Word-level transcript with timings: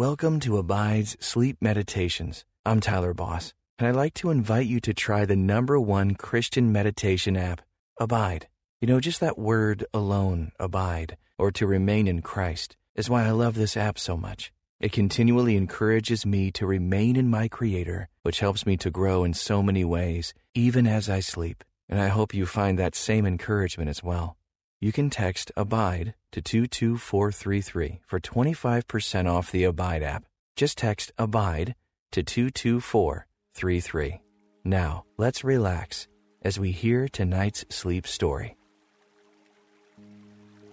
Welcome 0.00 0.40
to 0.40 0.56
Abide's 0.56 1.14
Sleep 1.20 1.58
Meditations. 1.60 2.46
I'm 2.64 2.80
Tyler 2.80 3.12
Boss, 3.12 3.52
and 3.78 3.86
I'd 3.86 3.94
like 3.94 4.14
to 4.14 4.30
invite 4.30 4.64
you 4.64 4.80
to 4.80 4.94
try 4.94 5.26
the 5.26 5.36
number 5.36 5.78
one 5.78 6.14
Christian 6.14 6.72
meditation 6.72 7.36
app, 7.36 7.60
Abide. 7.98 8.48
You 8.80 8.88
know, 8.88 8.98
just 8.98 9.20
that 9.20 9.38
word 9.38 9.84
alone, 9.92 10.52
abide, 10.58 11.18
or 11.36 11.50
to 11.50 11.66
remain 11.66 12.06
in 12.06 12.22
Christ, 12.22 12.78
is 12.94 13.10
why 13.10 13.26
I 13.26 13.32
love 13.32 13.56
this 13.56 13.76
app 13.76 13.98
so 13.98 14.16
much. 14.16 14.50
It 14.80 14.90
continually 14.90 15.54
encourages 15.54 16.24
me 16.24 16.50
to 16.52 16.66
remain 16.66 17.14
in 17.14 17.28
my 17.28 17.48
Creator, 17.48 18.08
which 18.22 18.40
helps 18.40 18.64
me 18.64 18.78
to 18.78 18.90
grow 18.90 19.22
in 19.22 19.34
so 19.34 19.62
many 19.62 19.84
ways, 19.84 20.32
even 20.54 20.86
as 20.86 21.10
I 21.10 21.20
sleep. 21.20 21.62
And 21.90 22.00
I 22.00 22.08
hope 22.08 22.32
you 22.32 22.46
find 22.46 22.78
that 22.78 22.94
same 22.94 23.26
encouragement 23.26 23.90
as 23.90 24.02
well. 24.02 24.38
You 24.82 24.92
can 24.92 25.10
text 25.10 25.52
ABIDE 25.58 26.14
to 26.32 26.40
22433 26.40 28.00
for 28.06 28.18
25% 28.18 29.30
off 29.30 29.52
the 29.52 29.64
Abide 29.64 30.02
app. 30.02 30.24
Just 30.56 30.78
text 30.78 31.12
ABIDE 31.18 31.74
to 32.12 32.22
22433. 32.22 34.22
Now, 34.64 35.04
let's 35.18 35.44
relax 35.44 36.08
as 36.40 36.58
we 36.58 36.70
hear 36.70 37.08
tonight's 37.08 37.66
sleep 37.68 38.06
story. 38.06 38.56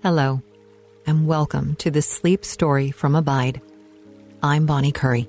Hello, 0.02 0.42
and 1.06 1.28
welcome 1.28 1.76
to 1.76 1.92
the 1.92 2.02
sleep 2.02 2.46
story 2.46 2.92
from 2.92 3.14
Abide. 3.14 3.60
I'm 4.42 4.66
Bonnie 4.66 4.94
Curry, 4.94 5.28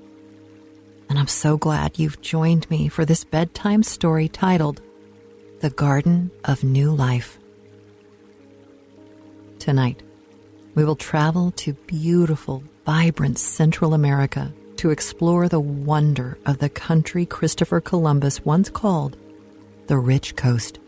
and 1.09 1.19
I'm 1.19 1.27
so 1.27 1.57
glad 1.57 1.99
you've 1.99 2.21
joined 2.21 2.69
me 2.69 2.87
for 2.87 3.03
this 3.03 3.25
bedtime 3.25 3.83
story 3.83 4.29
titled 4.29 4.79
The 5.59 5.69
Garden 5.69 6.31
of 6.45 6.63
New 6.63 6.91
Life. 6.91 7.38
Tonight, 9.59 10.01
we 10.73 10.85
will 10.85 10.95
travel 10.95 11.51
to 11.51 11.73
beautiful, 11.73 12.63
vibrant 12.85 13.37
Central 13.37 13.93
America 13.93 14.53
to 14.77 14.89
explore 14.89 15.49
the 15.49 15.59
wonder 15.59 16.37
of 16.45 16.59
the 16.59 16.69
country 16.69 17.25
Christopher 17.25 17.81
Columbus 17.81 18.45
once 18.45 18.69
called 18.69 19.17
the 19.87 19.97
Rich 19.97 20.37
Coast. 20.37 20.79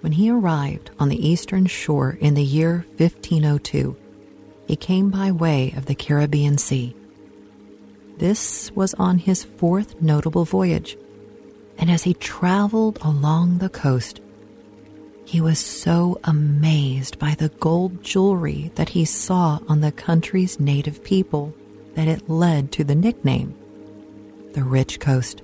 When 0.00 0.12
he 0.12 0.30
arrived 0.30 0.90
on 0.98 1.10
the 1.10 1.28
eastern 1.28 1.66
shore 1.66 2.16
in 2.18 2.32
the 2.32 2.42
year 2.42 2.86
1502, 2.96 3.94
he 4.66 4.76
came 4.76 5.10
by 5.10 5.32
way 5.32 5.74
of 5.76 5.84
the 5.84 5.94
Caribbean 5.94 6.56
Sea. 6.56 6.96
This 8.16 8.72
was 8.72 8.94
on 8.94 9.18
his 9.18 9.44
fourth 9.44 10.00
notable 10.00 10.46
voyage, 10.46 10.96
and 11.76 11.90
as 11.90 12.04
he 12.04 12.14
traveled 12.14 12.98
along 13.02 13.58
the 13.58 13.68
coast, 13.68 14.22
he 15.24 15.40
was 15.40 15.58
so 15.58 16.18
amazed 16.24 17.18
by 17.18 17.34
the 17.34 17.48
gold 17.48 18.02
jewelry 18.02 18.70
that 18.74 18.90
he 18.90 19.04
saw 19.04 19.58
on 19.68 19.80
the 19.80 19.92
country's 19.92 20.60
native 20.60 21.02
people 21.02 21.54
that 21.94 22.08
it 22.08 22.28
led 22.28 22.70
to 22.72 22.84
the 22.84 22.94
nickname, 22.94 23.54
the 24.52 24.62
Rich 24.62 25.00
Coast. 25.00 25.42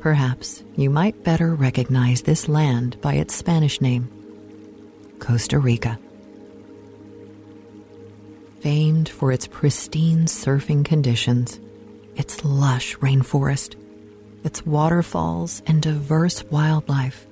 Perhaps 0.00 0.64
you 0.74 0.90
might 0.90 1.22
better 1.22 1.54
recognize 1.54 2.22
this 2.22 2.48
land 2.48 3.00
by 3.00 3.14
its 3.14 3.34
Spanish 3.34 3.80
name, 3.80 4.08
Costa 5.20 5.58
Rica. 5.58 5.98
Famed 8.60 9.08
for 9.08 9.30
its 9.30 9.46
pristine 9.46 10.24
surfing 10.26 10.84
conditions, 10.84 11.60
its 12.16 12.44
lush 12.44 12.96
rainforest, 12.98 13.76
its 14.42 14.66
waterfalls, 14.66 15.62
and 15.66 15.80
diverse 15.80 16.44
wildlife, 16.44 17.26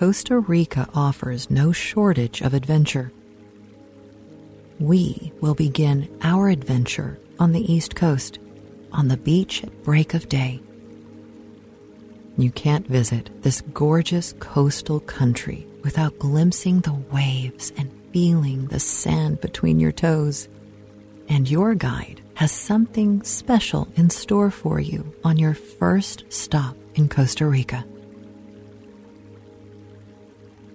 Costa 0.00 0.38
Rica 0.38 0.88
offers 0.94 1.50
no 1.50 1.72
shortage 1.72 2.40
of 2.40 2.54
adventure. 2.54 3.12
We 4.78 5.30
will 5.42 5.54
begin 5.54 6.08
our 6.22 6.48
adventure 6.48 7.18
on 7.38 7.52
the 7.52 7.70
East 7.70 7.96
Coast, 7.96 8.38
on 8.92 9.08
the 9.08 9.18
beach 9.18 9.62
at 9.62 9.82
break 9.82 10.14
of 10.14 10.26
day. 10.30 10.62
You 12.38 12.50
can't 12.50 12.86
visit 12.86 13.42
this 13.42 13.60
gorgeous 13.74 14.32
coastal 14.40 15.00
country 15.00 15.66
without 15.84 16.18
glimpsing 16.18 16.80
the 16.80 16.94
waves 17.12 17.70
and 17.76 17.92
feeling 18.10 18.68
the 18.68 18.80
sand 18.80 19.42
between 19.42 19.80
your 19.80 19.92
toes. 19.92 20.48
And 21.28 21.46
your 21.46 21.74
guide 21.74 22.22
has 22.36 22.52
something 22.52 23.22
special 23.22 23.86
in 23.96 24.08
store 24.08 24.50
for 24.50 24.80
you 24.80 25.14
on 25.24 25.36
your 25.36 25.52
first 25.52 26.24
stop 26.30 26.74
in 26.94 27.10
Costa 27.10 27.44
Rica. 27.44 27.84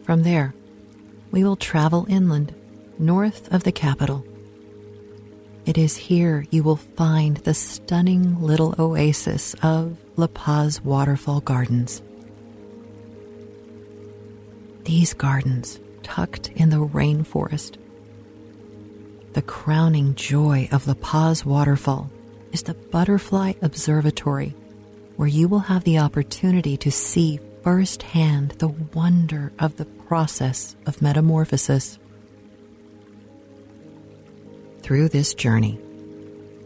From 0.06 0.22
there, 0.22 0.54
we 1.32 1.44
will 1.44 1.56
travel 1.56 2.06
inland, 2.08 2.54
north 3.00 3.52
of 3.52 3.64
the 3.64 3.72
capital. 3.72 4.24
It 5.66 5.80
is 5.80 5.98
here 5.98 6.46
you 6.52 6.62
will 6.62 6.76
find 6.76 7.38
the 7.38 7.56
stunning 7.56 8.40
little 8.40 8.76
oasis 8.78 9.56
of 9.64 9.98
La 10.16 10.28
Paz 10.28 10.80
Waterfall 10.84 11.42
Gardens. 11.42 12.04
These 14.84 15.16
gardens, 15.16 15.80
tucked 16.04 16.50
in 16.50 16.70
the 16.70 16.86
rainforest, 16.86 17.78
the 19.34 19.42
crowning 19.42 20.14
joy 20.14 20.70
of 20.72 20.88
La 20.88 20.94
Paz 20.94 21.44
Waterfall 21.44 22.12
is 22.52 22.62
the 22.62 22.76
Butterfly 22.76 23.54
Observatory, 23.64 24.56
where 25.16 25.28
you 25.28 25.48
will 25.48 25.60
have 25.60 25.84
the 25.84 25.98
opportunity 25.98 26.78
to 26.78 26.92
see 26.92 27.40
firsthand 27.64 28.52
the 28.60 28.68
wonder 28.68 29.52
of 29.58 29.76
the 29.78 29.86
process 30.08 30.76
of 30.86 31.02
metamorphosis. 31.02 32.00
Through 34.82 35.10
this 35.10 35.34
journey, 35.34 35.80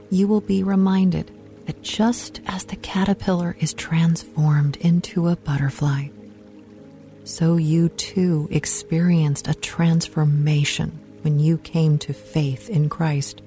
you 0.10 0.28
will 0.28 0.42
be 0.42 0.64
reminded 0.64 1.32
that 1.66 1.82
just 1.82 2.42
as 2.48 2.66
the 2.66 2.76
caterpillar 2.76 3.56
is 3.60 3.74
transformed 3.74 4.78
into 4.78 5.30
a 5.30 5.36
butterfly, 5.36 6.10
so 7.24 7.58
you 7.58 7.90
too 7.90 8.48
experienced 8.52 9.48
a 9.48 9.54
transformation 9.54 11.00
when 11.22 11.40
you 11.40 11.58
came 11.58 11.98
to 12.00 12.14
faith 12.14 12.70
in 12.70 12.90
Christ 12.90 13.42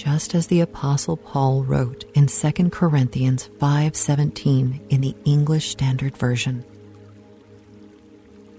just 0.00 0.34
as 0.34 0.46
the 0.46 0.62
apostle 0.62 1.14
Paul 1.14 1.62
wrote 1.62 2.04
in 2.14 2.26
2 2.26 2.70
Corinthians 2.70 3.50
5:17 3.58 4.80
in 4.88 5.02
the 5.02 5.14
English 5.26 5.68
Standard 5.68 6.16
Version. 6.16 6.64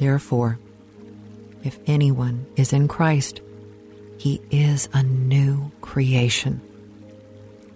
Therefore, 0.01 0.57
if 1.63 1.77
anyone 1.85 2.47
is 2.55 2.73
in 2.73 2.87
Christ, 2.87 3.39
he 4.17 4.41
is 4.49 4.89
a 4.93 5.03
new 5.03 5.71
creation. 5.81 6.59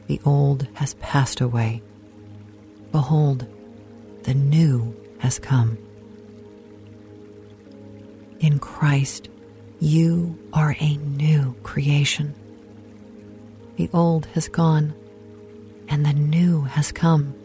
The 0.07 0.19
old 0.25 0.67
has 0.73 0.95
passed 0.95 1.39
away. 1.39 1.83
Behold, 2.91 3.45
the 4.23 4.33
new 4.33 4.95
has 5.19 5.37
come. 5.37 5.77
In 8.39 8.57
Christ, 8.57 9.29
you 9.79 10.35
are 10.51 10.75
a 10.79 10.97
new 10.97 11.55
creation. 11.61 12.33
The 13.75 13.87
old 13.93 14.25
has 14.33 14.47
gone, 14.47 14.95
and 15.89 16.03
the 16.03 16.13
new 16.13 16.61
has 16.63 16.91
come. 16.91 17.35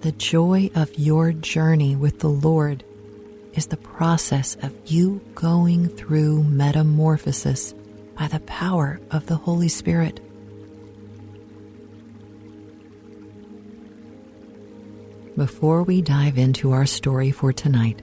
The 0.00 0.12
joy 0.12 0.70
of 0.74 0.98
your 0.98 1.32
journey 1.32 1.94
with 1.96 2.20
the 2.20 2.30
Lord 2.30 2.82
is 3.56 3.66
the 3.68 3.76
process 3.76 4.54
of 4.62 4.74
you 4.84 5.20
going 5.34 5.88
through 5.88 6.44
metamorphosis 6.44 7.74
by 8.18 8.28
the 8.28 8.40
power 8.40 9.00
of 9.10 9.26
the 9.26 9.36
Holy 9.36 9.68
Spirit. 9.68 10.20
Before 15.36 15.82
we 15.82 16.00
dive 16.00 16.38
into 16.38 16.72
our 16.72 16.86
story 16.86 17.30
for 17.30 17.52
tonight, 17.52 18.00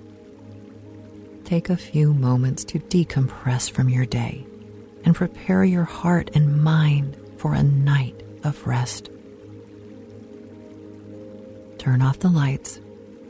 take 1.46 1.70
a 1.70 1.78
few 1.78 2.14
moments 2.14 2.64
to 2.66 2.80
decompress 2.80 3.70
from 3.70 3.90
your 3.90 4.06
day 4.06 4.46
and 5.04 5.16
prepare 5.16 5.64
your 5.64 5.84
heart 5.84 6.30
and 6.36 6.64
mind 6.64 7.18
for 7.38 7.54
a 7.54 7.64
night 7.64 8.24
of 8.44 8.66
rest. 8.66 9.10
Turn 11.78 12.02
off 12.02 12.20
the 12.20 12.30
lights 12.30 12.80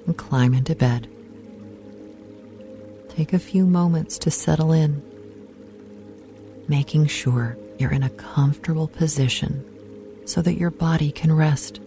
and 0.05 0.17
climb 0.17 0.53
into 0.53 0.75
bed. 0.75 1.12
Take 3.15 3.33
a 3.33 3.39
few 3.39 3.65
moments 3.65 4.17
to 4.19 4.31
settle 4.31 4.71
in, 4.71 5.01
making 6.67 7.07
sure 7.07 7.57
you're 7.77 7.91
in 7.91 8.03
a 8.03 8.09
comfortable 8.09 8.87
position 8.87 9.63
so 10.25 10.41
that 10.41 10.57
your 10.57 10.71
body 10.71 11.11
can 11.11 11.31
rest. 11.31 11.79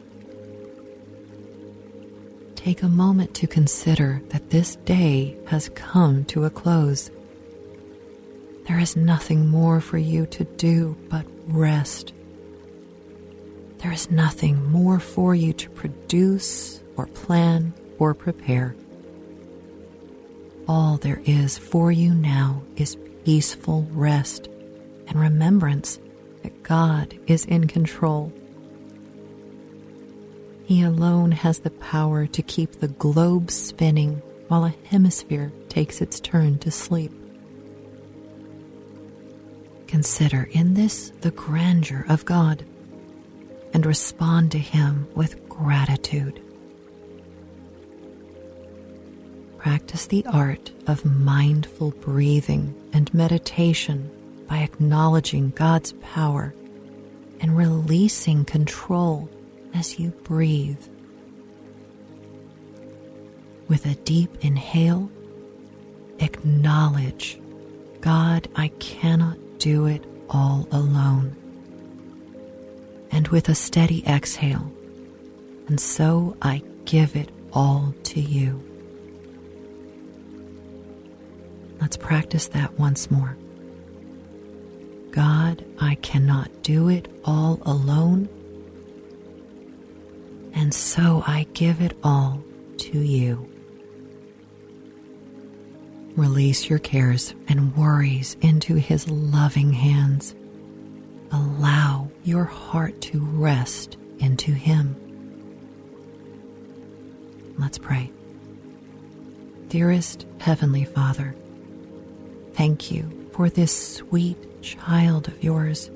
Take 2.55 2.83
a 2.83 2.89
moment 2.89 3.35
to 3.35 3.47
consider 3.47 4.23
that 4.29 4.51
this 4.51 4.77
day 4.77 5.37
has 5.47 5.69
come 5.71 6.25
to 6.27 6.45
a 6.45 6.51
close. 6.51 7.11
There 8.67 8.79
is 8.79 8.97
nothing 8.97 9.49
more 9.49 9.81
for 9.81 9.99
you 9.99 10.27
to 10.27 10.45
do 10.45 10.97
but 11.09 11.25
rest 11.47 12.13
there 13.87 13.93
is 13.93 14.11
nothing 14.11 14.71
more 14.73 14.99
for 14.99 15.35
you 15.35 15.53
to 15.53 15.71
produce 15.71 16.81
or 16.97 17.07
plan 17.07 17.73
or 17.99 18.15
prepare. 18.15 18.75
All 20.69 20.97
there 20.97 21.23
is 21.25 21.57
for 21.57 21.93
you 21.93 22.13
now 22.13 22.63
is 22.77 22.97
peaceful 23.25 23.87
rest 23.93 24.49
and 25.07 25.21
remembrance 25.21 26.01
that 26.43 26.63
God 26.63 27.17
is 27.27 27.45
in 27.45 27.69
control. 27.69 28.33
He 30.65 30.83
alone 30.83 31.31
has 31.31 31.61
the 31.61 31.71
power 31.71 32.27
to 32.27 32.43
keep 32.43 32.73
the 32.73 32.89
globe 32.89 33.53
spinning 33.53 34.23
while 34.49 34.65
a 34.65 34.75
hemisphere 34.87 35.53
takes 35.69 36.01
its 36.01 36.19
turn 36.19 36.59
to 36.59 36.71
sleep. 36.73 37.13
Consider 39.87 40.49
in 40.51 40.75
this 40.75 41.13
the 41.21 41.31
grandeur 41.31 42.05
of 42.09 42.25
God 42.25 42.65
and 43.73 43.87
respond 43.87 44.51
to 44.53 44.59
Him 44.59 45.07
with 45.15 45.49
gratitude. 45.49 46.43
Practice 49.67 50.07
the 50.07 50.25
art 50.27 50.71
of 50.87 51.05
mindful 51.05 51.91
breathing 51.91 52.73
and 52.93 53.13
meditation 53.13 54.09
by 54.47 54.59
acknowledging 54.59 55.51
God's 55.51 55.93
power 55.95 56.55
and 57.41 57.57
releasing 57.57 58.45
control 58.45 59.29
as 59.75 59.99
you 59.99 60.11
breathe. 60.23 60.79
With 63.67 63.87
a 63.87 63.97
deep 63.97 64.37
inhale, 64.41 65.11
acknowledge 66.21 67.41
God, 68.01 68.47
I 68.55 68.69
cannot 68.79 69.59
do 69.59 69.87
it 69.87 70.05
all 70.31 70.69
alone. 70.71 71.35
And 73.11 73.27
with 73.29 73.49
a 73.49 73.57
steady 73.57 74.07
exhale, 74.07 74.71
and 75.67 75.81
so 75.81 76.37
I 76.41 76.63
give 76.85 77.17
it 77.17 77.31
all 77.53 77.93
to 78.05 78.21
you. 78.21 78.63
Let's 81.81 81.97
practice 81.97 82.49
that 82.49 82.79
once 82.79 83.11
more. 83.11 83.37
God, 85.11 85.65
I 85.79 85.95
cannot 85.97 86.63
do 86.63 86.89
it 86.89 87.09
all 87.25 87.61
alone, 87.63 88.29
and 90.53 90.75
so 90.75 91.23
I 91.27 91.47
give 91.55 91.81
it 91.81 91.97
all 92.03 92.43
to 92.79 92.99
you. 92.99 93.51
Release 96.17 96.69
your 96.69 96.79
cares 96.79 97.35
and 97.49 97.77
worries 97.77 98.37
into 98.41 98.77
His 98.77 99.09
loving 99.09 99.73
hands. 99.73 100.35
Allow 101.31 102.11
your 102.25 102.45
heart 102.45 103.01
to 103.03 103.21
rest 103.21 103.97
into 104.19 104.53
Him. 104.53 104.97
Let's 107.59 107.79
pray. 107.79 108.11
Dearest 109.69 110.27
Heavenly 110.39 110.85
Father, 110.85 111.35
thank 112.57 112.91
you 112.91 113.29
for 113.33 113.51
this 113.51 113.97
sweet 113.97 114.63
child 114.63 115.29
of 115.29 115.45
yours. 115.45 115.91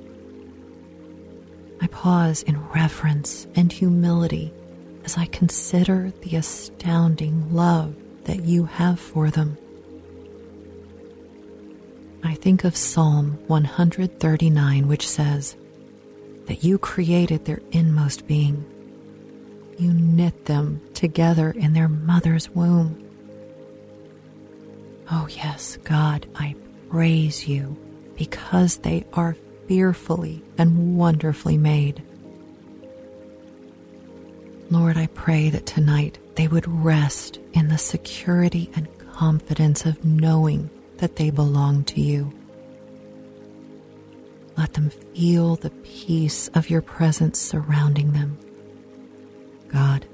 I 1.81 1.87
pause 1.87 2.43
in 2.43 2.69
reverence 2.71 3.47
and 3.57 3.73
humility 3.73 4.53
as 5.05 5.17
I 5.17 5.25
consider 5.27 6.12
the 6.21 6.37
astounding 6.37 7.55
love 7.55 7.97
that 8.25 8.45
you 8.45 8.67
have 8.67 9.01
for 9.01 9.31
them. 9.31 9.57
I 12.23 12.35
think 12.35 12.65
of 12.65 12.77
Psalm 12.77 13.39
139, 13.47 14.87
which 14.87 15.09
says, 15.09 15.56
That 16.47 16.63
you 16.63 16.77
created 16.79 17.47
their 17.47 17.63
inmost 17.73 18.27
being. 18.27 18.67
You 19.79 19.95
knit 19.95 20.45
them 20.45 20.83
together 20.93 21.53
in 21.53 21.73
their 21.73 21.89
mother's 21.89 22.51
womb. 22.51 23.10
Oh, 25.12 25.27
yes, 25.29 25.77
God, 25.83 26.27
I 26.37 26.55
praise 26.89 27.49
you 27.49 27.77
because 28.17 28.77
they 28.79 29.05
are 29.12 29.37
fearfully 29.67 30.43
and 30.57 30.97
wonderfully 30.97 31.59
made. 31.59 32.03
Lord, 34.71 34.97
I 34.97 35.09
pray 35.09 35.51
that 35.51 35.67
tonight 35.67 36.19
they 36.37 36.47
would 36.47 36.69
rest 36.69 37.41
in 37.55 37.69
the 37.69 37.79
security 37.79 38.71
and 38.77 38.87
confidence 39.12 39.85
of 39.85 40.05
knowing 40.05 40.71
that 40.99 41.17
they 41.17 41.31
belong 41.31 41.83
to 41.85 42.01
you. 42.01 42.33
Let 44.56 44.75
them 44.75 44.91
feel 44.91 45.56
the 45.56 45.71
peace 45.71 46.49
of 46.49 46.71
your 46.71 46.83
presence 46.83 47.41
surrounding 47.41 48.13
them. 48.13 48.39
God, 49.69 50.06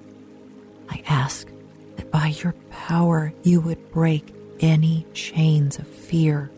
I 0.89 1.03
ask 1.07 1.49
that 1.97 2.11
by 2.11 2.29
your 2.43 2.55
power 2.71 3.35
you 3.43 3.61
would 3.61 3.91
break 3.91 4.33
any 4.61 5.07
chains 5.15 5.79
of 5.79 5.87
fear, 5.87 6.51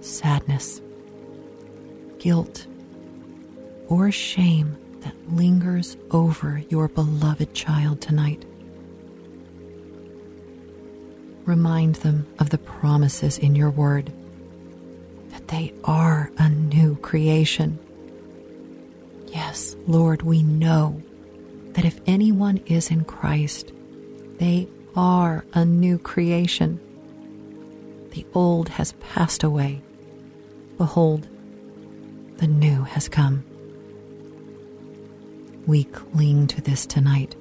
sadness, 0.00 0.80
guilt, 2.18 2.66
or 3.88 4.10
shame 4.10 4.76
that 5.00 5.14
lingers 5.32 5.96
over 6.10 6.62
your 6.68 6.88
beloved 6.88 7.54
child 7.54 8.00
tonight 8.00 8.44
remind 11.50 11.96
them 11.96 12.26
of 12.38 12.50
the 12.50 12.58
promises 12.58 13.36
in 13.36 13.56
your 13.56 13.70
word 13.70 14.12
that 15.30 15.48
they 15.48 15.74
are 15.84 16.30
a 16.38 16.48
new 16.48 16.94
creation. 16.96 17.76
Yes, 19.26 19.74
Lord, 19.86 20.22
we 20.22 20.44
know 20.44 21.02
that 21.72 21.84
if 21.84 22.00
anyone 22.06 22.58
is 22.66 22.90
in 22.90 23.04
Christ, 23.04 23.72
they 24.38 24.68
are 24.96 25.44
a 25.52 25.64
new 25.64 25.98
creation. 25.98 26.80
The 28.12 28.26
old 28.34 28.70
has 28.70 28.92
passed 29.00 29.42
away. 29.42 29.82
Behold, 30.78 31.28
the 32.38 32.46
new 32.46 32.82
has 32.82 33.08
come. 33.08 33.44
We 35.66 35.84
cling 35.84 36.46
to 36.48 36.60
this 36.60 36.86
tonight, 36.86 37.36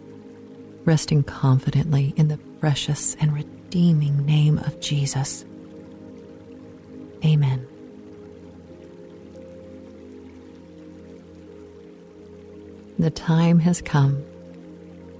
resting 0.86 1.24
confidently 1.24 2.14
in 2.18 2.28
the 2.28 2.38
precious 2.60 3.16
and 3.20 3.34
redeeming 3.34 4.26
name 4.26 4.58
of 4.60 4.80
Jesus. 4.80 5.46
Amen. 7.24 7.66
The 13.00 13.10
time 13.10 13.60
has 13.60 13.82
come, 13.82 14.24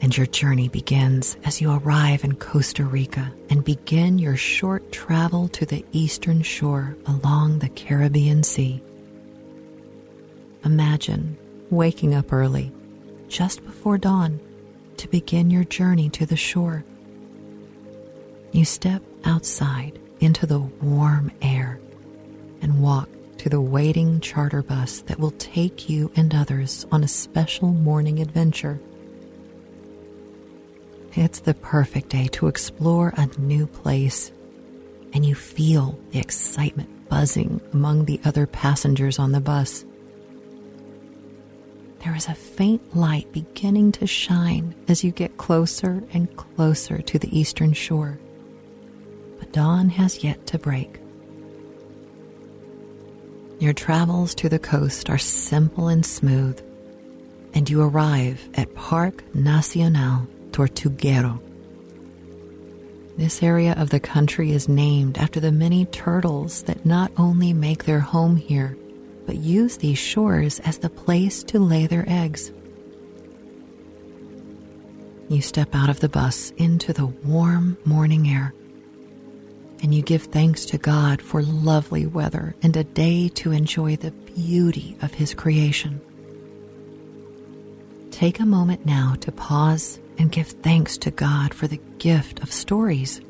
and 0.02 0.16
your 0.16 0.26
journey 0.28 0.68
begins 0.70 1.38
as 1.44 1.60
you 1.60 1.72
arrive 1.72 2.24
in 2.24 2.36
Costa 2.36 2.86
Rica 2.86 3.32
and 3.50 3.64
begin 3.64 4.18
your 4.18 4.38
short 4.38 4.92
travel 4.92 5.48
to 5.50 5.66
the 5.66 5.86
eastern 5.92 6.42
shore 6.42 6.96
along 7.06 7.60
the 7.60 7.70
Caribbean 7.70 8.44
Sea. 8.44 8.82
Imagine 10.64 11.38
waking 11.70 12.14
up 12.14 12.32
early, 12.32 12.72
just 13.28 13.64
before 13.66 13.98
dawn, 13.98 14.40
to 14.98 15.08
begin 15.08 15.50
your 15.50 15.64
journey 15.64 16.10
to 16.10 16.26
the 16.26 16.38
shore. 16.38 16.84
You 18.52 18.66
step 18.66 19.02
outside 19.26 20.00
into 20.20 20.46
the 20.46 20.60
warm 20.60 21.32
air 21.42 21.80
and 22.62 22.82
walk 22.82 23.10
to 23.38 23.50
the 23.50 23.62
waiting 23.62 24.20
charter 24.20 24.62
bus 24.62 25.02
that 25.02 25.20
will 25.20 25.32
take 25.32 25.90
you 25.90 26.12
and 26.16 26.36
others 26.36 26.86
on 26.92 27.04
a 27.04 27.08
special 27.08 27.72
morning 27.72 28.20
adventure. 28.20 28.82
It's 31.16 31.40
the 31.40 31.54
perfect 31.54 32.10
day 32.10 32.28
to 32.34 32.48
explore 32.48 33.14
a 33.18 33.28
new 33.40 33.68
place, 33.68 34.32
and 35.14 35.26
you 35.26 35.36
feel 35.36 36.00
the 36.12 36.20
excitement 36.20 37.10
buzzing 37.10 37.62
among 37.74 38.06
the 38.06 38.20
other 38.24 38.46
passengers 38.46 39.20
on 39.20 39.32
the 39.32 39.40
bus. 39.40 39.86
There 42.04 42.16
is 42.16 42.28
a 42.28 42.36
faint 42.36 42.96
light 42.96 43.32
beginning 43.34 43.92
to 43.94 44.08
shine 44.08 44.76
as 44.88 45.04
you 45.04 45.12
get 45.12 45.38
closer 45.38 46.04
and 46.14 46.36
closer 46.38 47.02
to 47.02 47.20
the 47.20 47.38
eastern 47.38 47.74
shore 47.74 48.20
but 49.40 49.54
dawn 49.54 49.90
has 49.90 50.24
yet 50.24 50.46
to 50.48 50.60
break. 50.60 51.00
Your 53.60 53.74
travels 53.74 54.36
to 54.36 54.50
the 54.50 54.60
coast 54.60 55.10
are 55.10 55.18
simple 55.18 55.88
and 55.88 56.06
smooth, 56.06 56.62
and 57.54 57.70
you 57.70 57.82
arrive 57.82 58.48
at 58.54 58.76
Parque 58.76 59.24
Nacional 59.34 60.28
Tortuguero. 60.52 61.40
This 63.18 63.44
area 63.44 63.74
of 63.78 63.90
the 63.90 64.00
country 64.00 64.52
is 64.52 64.70
named 64.70 65.18
after 65.18 65.40
the 65.40 65.52
many 65.52 65.86
turtles 65.86 66.64
that 66.64 66.86
not 66.86 67.12
only 67.18 67.54
make 67.54 67.84
their 67.84 68.00
home 68.00 68.38
here, 68.38 68.78
but 69.26 69.36
use 69.36 69.78
these 69.78 69.98
shores 69.98 70.60
as 70.62 70.78
the 70.78 70.90
place 70.90 71.44
to 71.44 71.60
lay 71.60 71.86
their 71.86 72.06
eggs. 72.08 72.52
You 75.28 75.42
step 75.42 75.76
out 75.76 75.90
of 75.90 76.00
the 76.00 76.10
bus 76.10 76.52
into 76.58 76.94
the 76.94 77.06
warm 77.06 77.78
morning 77.86 78.28
air 78.30 78.54
and 79.82 79.94
you 79.94 80.02
give 80.02 80.24
thanks 80.24 80.66
to 80.66 80.78
God 80.78 81.22
for 81.22 81.42
lovely 81.42 82.06
weather 82.06 82.56
and 82.62 82.76
a 82.76 82.84
day 82.84 83.30
to 83.30 83.52
enjoy 83.52 83.96
the 83.96 84.12
beauty 84.12 84.98
of 85.02 85.14
His 85.14 85.34
creation. 85.34 86.02
Take 88.12 88.40
a 88.40 88.46
moment 88.46 88.86
now 88.86 89.16
to 89.22 89.32
pause 89.32 90.00
and 90.20 90.32
give 90.32 90.48
thanks 90.48 90.98
to 91.00 91.10
God 91.12 91.54
for 91.54 91.66
the 91.68 91.82
gift 91.98 92.42
of 92.44 92.52
stories. 92.52 93.22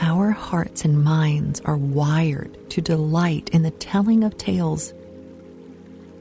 our 0.00 0.30
hearts 0.32 0.84
and 0.84 1.04
minds 1.04 1.60
are 1.64 1.76
wired 1.76 2.68
to 2.70 2.80
delight 2.80 3.48
in 3.50 3.62
the 3.62 3.70
telling 3.70 4.24
of 4.24 4.36
tales. 4.36 4.92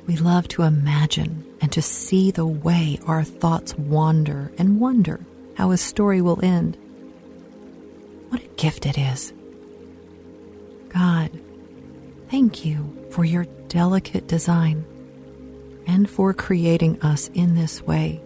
We 0.06 0.16
love 0.18 0.48
to 0.50 0.64
imagine 0.64 1.44
and 1.62 1.72
to 1.72 1.82
see 1.82 2.30
the 2.32 2.46
way 2.46 3.00
our 3.08 3.24
thoughts 3.24 3.76
wander 3.76 4.52
and 4.58 4.80
wonder 4.80 5.26
how 5.56 5.72
a 5.72 5.78
story 5.78 6.22
will 6.22 6.40
end. 6.44 6.78
What 8.30 8.44
a 8.44 8.48
gift 8.56 8.86
it 8.86 8.98
is. 8.98 9.34
God, 10.90 11.32
thank 12.30 12.66
you 12.66 13.08
for 13.12 13.26
your 13.26 13.46
delicate 13.70 14.28
design 14.28 14.86
and 15.88 16.10
for 16.10 16.34
creating 16.34 17.02
us 17.02 17.30
in 17.34 17.56
this 17.56 17.82
way. 17.82 18.22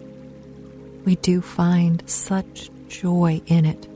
We 1.08 1.16
do 1.16 1.40
find 1.40 2.02
such 2.04 2.68
joy 2.88 3.40
in 3.46 3.64
it. 3.64 3.88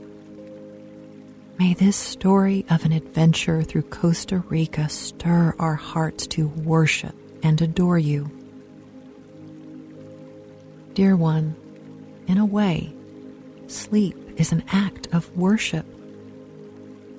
May 1.59 1.75
this 1.75 1.95
story 1.95 2.65
of 2.71 2.85
an 2.85 2.91
adventure 2.91 3.61
through 3.61 3.83
Costa 3.83 4.39
Rica 4.39 4.89
stir 4.89 5.53
our 5.59 5.75
hearts 5.75 6.25
to 6.25 6.47
worship 6.47 7.13
and 7.43 7.61
adore 7.61 7.99
you. 7.99 8.31
Dear 10.95 11.15
one, 11.15 11.55
in 12.25 12.39
a 12.39 12.47
way, 12.47 12.91
sleep 13.67 14.17
is 14.37 14.51
an 14.51 14.63
act 14.69 15.07
of 15.13 15.37
worship. 15.37 15.85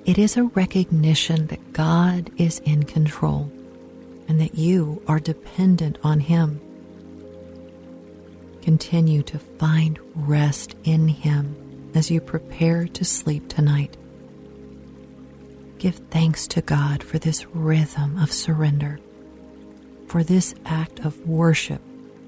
It 0.03 0.17
is 0.17 0.35
a 0.35 0.43
recognition 0.43 1.47
that 1.47 1.71
God 1.71 2.31
is 2.35 2.59
in 2.65 2.83
control 2.83 3.49
and 4.27 4.41
that 4.41 4.55
you 4.55 5.01
are 5.07 5.21
dependent 5.21 5.99
on 6.03 6.19
Him. 6.19 6.59
Continue 8.65 9.21
to 9.21 9.37
find 9.37 9.99
rest 10.15 10.75
in 10.83 11.07
Him 11.07 11.91
as 11.93 12.09
you 12.09 12.19
prepare 12.19 12.87
to 12.87 13.05
sleep 13.05 13.47
tonight. 13.47 13.95
Give 15.77 15.93
thanks 16.09 16.47
to 16.47 16.63
God 16.63 17.03
for 17.03 17.19
this 17.19 17.45
rhythm 17.53 18.17
of 18.17 18.31
surrender, 18.31 18.99
for 20.07 20.23
this 20.23 20.55
act 20.65 20.99
of 21.01 21.27
worship 21.27 21.79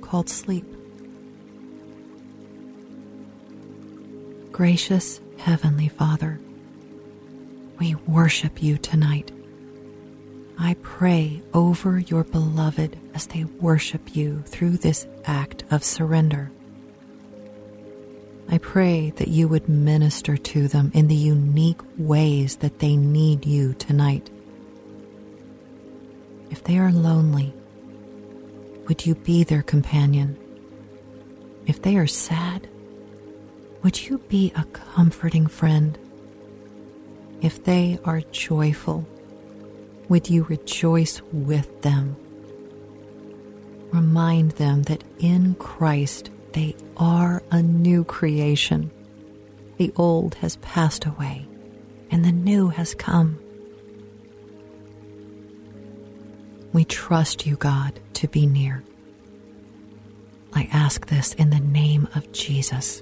called 0.01 0.29
sleep. 0.29 0.67
Gracious 4.51 5.19
Heavenly 5.39 5.87
Father, 5.87 6.39
we 7.79 7.95
worship 7.95 8.61
you 8.61 8.77
tonight. 8.77 9.31
I 10.59 10.75
pray 10.81 11.41
over 11.53 11.99
your 11.99 12.23
beloved 12.23 12.97
as 13.13 13.27
they 13.27 13.43
worship 13.43 14.15
you 14.15 14.41
through 14.47 14.77
this 14.77 15.05
act 15.25 15.63
of 15.69 15.83
surrender. 15.83 16.51
I 18.49 18.57
pray 18.57 19.11
that 19.17 19.27
you 19.27 19.47
would 19.49 19.69
minister 19.69 20.35
to 20.35 20.67
them 20.67 20.91
in 20.95 21.07
the 21.07 21.15
unique 21.15 21.81
ways 21.97 22.55
that 22.57 22.79
they 22.79 22.95
need 22.95 23.45
you 23.45 23.73
tonight. 23.73 24.29
If 26.49 26.63
they 26.63 26.77
are 26.79 26.91
lonely, 26.91 27.53
would 28.87 29.05
you 29.05 29.15
be 29.15 29.43
their 29.43 29.61
companion? 29.61 30.37
If 31.67 31.81
they 31.81 31.97
are 31.97 32.07
sad, 32.07 32.67
would 33.83 34.07
you 34.07 34.17
be 34.29 34.53
a 34.55 34.63
comforting 34.63 35.45
friend? 35.45 35.97
If 37.41 37.63
they 37.63 37.99
are 38.05 38.21
joyful, 38.21 39.05
would 40.09 40.29
you 40.29 40.43
rejoice 40.43 41.21
with 41.31 41.81
them? 41.81 42.15
Remind 43.91 44.51
them 44.51 44.83
that 44.83 45.03
in 45.19 45.55
Christ 45.55 46.29
they 46.53 46.75
are 46.97 47.43
a 47.51 47.61
new 47.61 48.03
creation. 48.03 48.91
The 49.77 49.93
old 49.95 50.35
has 50.35 50.57
passed 50.57 51.05
away 51.05 51.47
and 52.11 52.23
the 52.23 52.31
new 52.31 52.69
has 52.69 52.95
come. 52.95 53.39
We 56.73 56.85
trust 56.85 57.45
you, 57.45 57.55
God, 57.55 57.99
to 58.15 58.27
be 58.27 58.45
near. 58.45 58.83
I 60.53 60.69
ask 60.71 61.07
this 61.07 61.33
in 61.33 61.49
the 61.49 61.59
name 61.59 62.07
of 62.15 62.31
Jesus. 62.31 63.01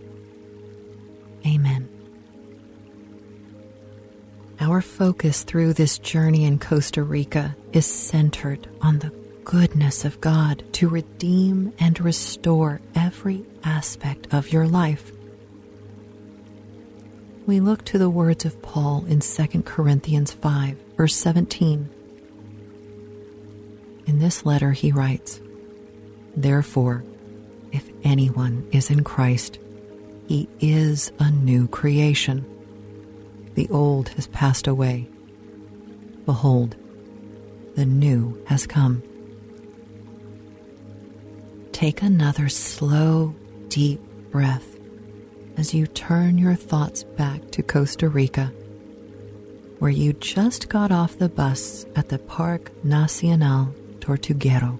Amen. 1.45 1.94
Our 4.59 4.81
focus 4.81 5.43
through 5.43 5.73
this 5.73 5.97
journey 5.97 6.45
in 6.45 6.59
Costa 6.59 7.03
Rica 7.03 7.55
is 7.73 7.85
centered 7.85 8.69
on 8.81 8.99
the 8.99 9.11
goodness 9.43 10.05
of 10.05 10.21
God 10.21 10.63
to 10.73 10.87
redeem 10.87 11.73
and 11.77 11.99
restore 11.99 12.79
every 12.95 13.45
aspect 13.65 14.33
of 14.33 14.53
your 14.53 14.65
life. 14.65 15.11
We 17.45 17.59
look 17.59 17.83
to 17.85 17.97
the 17.97 18.09
words 18.09 18.45
of 18.45 18.61
Paul 18.61 19.05
in 19.07 19.19
2 19.19 19.63
Corinthians 19.63 20.31
5, 20.31 20.77
verse 20.95 21.15
17. 21.15 21.89
In 24.07 24.19
this 24.19 24.45
letter, 24.45 24.71
he 24.71 24.91
writes, 24.91 25.41
Therefore, 26.37 27.03
if 27.73 27.87
anyone 28.05 28.67
is 28.71 28.89
in 28.89 29.03
Christ, 29.03 29.59
he 30.27 30.47
is 30.61 31.11
a 31.19 31.29
new 31.29 31.67
creation 31.67 32.45
the 33.55 33.67
old 33.69 34.09
has 34.09 34.27
passed 34.27 34.67
away. 34.67 35.07
Behold, 36.25 36.75
the 37.75 37.85
new 37.85 38.41
has 38.47 38.67
come. 38.67 39.01
Take 41.71 42.01
another 42.01 42.47
slow, 42.47 43.35
deep 43.67 43.99
breath 44.31 44.77
as 45.57 45.73
you 45.73 45.87
turn 45.87 46.37
your 46.37 46.55
thoughts 46.55 47.03
back 47.03 47.51
to 47.51 47.63
Costa 47.63 48.09
Rica, 48.09 48.51
where 49.79 49.91
you 49.91 50.13
just 50.13 50.69
got 50.69 50.91
off 50.91 51.17
the 51.17 51.29
bus 51.29 51.85
at 51.95 52.09
the 52.09 52.19
Parque 52.19 52.71
Nacional 52.83 53.73
Tortuguero. 53.99 54.79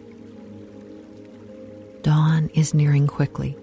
Dawn 2.02 2.50
is 2.54 2.74
nearing 2.74 3.08
quickly 3.08 3.58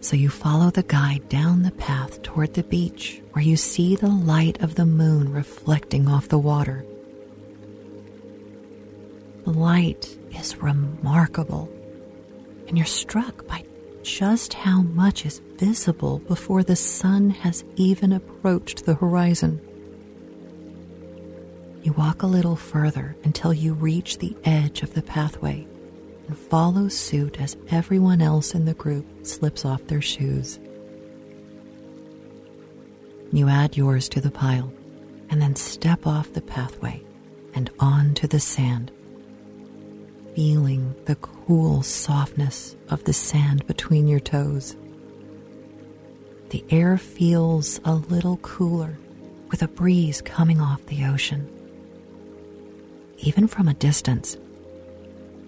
so 0.00 0.16
you 0.16 0.28
follow 0.28 0.70
the 0.70 0.82
guide 0.82 1.28
down 1.28 1.62
the 1.62 1.72
path 1.72 2.22
toward 2.22 2.54
the 2.54 2.62
beach 2.62 3.20
where 3.32 3.44
you 3.44 3.56
see 3.56 3.96
the 3.96 4.08
light 4.08 4.60
of 4.62 4.74
the 4.74 4.86
moon 4.86 5.32
reflecting 5.32 6.08
off 6.08 6.28
the 6.28 6.38
water. 6.38 6.84
The 9.44 9.50
light 9.50 10.16
is 10.30 10.56
remarkable, 10.58 11.70
and 12.68 12.76
you're 12.76 12.86
struck 12.86 13.46
by 13.46 13.64
just 14.02 14.54
how 14.54 14.82
much 14.82 15.26
is 15.26 15.40
visible 15.56 16.20
before 16.20 16.62
the 16.62 16.76
sun 16.76 17.30
has 17.30 17.64
even 17.76 18.12
approached 18.12 18.84
the 18.84 18.94
horizon. 18.94 19.60
You 21.82 21.92
walk 21.92 22.22
a 22.22 22.26
little 22.26 22.56
further 22.56 23.16
until 23.24 23.52
you 23.52 23.74
reach 23.74 24.18
the 24.18 24.36
edge 24.44 24.82
of 24.82 24.94
the 24.94 25.02
pathway 25.02 25.66
and 26.28 26.38
follow 26.38 26.88
suit 26.88 27.40
as 27.40 27.56
everyone 27.70 28.20
else 28.20 28.54
in 28.54 28.66
the 28.66 28.74
group 28.74 29.06
slips 29.26 29.64
off 29.64 29.86
their 29.86 30.02
shoes. 30.02 30.60
You 33.32 33.48
add 33.48 33.76
yours 33.76 34.08
to 34.10 34.20
the 34.20 34.30
pile 34.30 34.72
and 35.30 35.42
then 35.42 35.56
step 35.56 36.06
off 36.06 36.32
the 36.32 36.42
pathway 36.42 37.02
and 37.54 37.70
onto 37.80 38.26
the 38.26 38.40
sand, 38.40 38.90
feeling 40.34 40.94
the 41.06 41.16
cool 41.16 41.82
softness 41.82 42.76
of 42.88 43.04
the 43.04 43.12
sand 43.12 43.66
between 43.66 44.06
your 44.06 44.20
toes. 44.20 44.76
The 46.50 46.64
air 46.70 46.96
feels 46.96 47.80
a 47.84 47.94
little 47.94 48.36
cooler 48.38 48.98
with 49.50 49.62
a 49.62 49.68
breeze 49.68 50.22
coming 50.22 50.60
off 50.60 50.84
the 50.86 51.04
ocean. 51.04 51.48
Even 53.18 53.48
from 53.48 53.68
a 53.68 53.74
distance, 53.74 54.36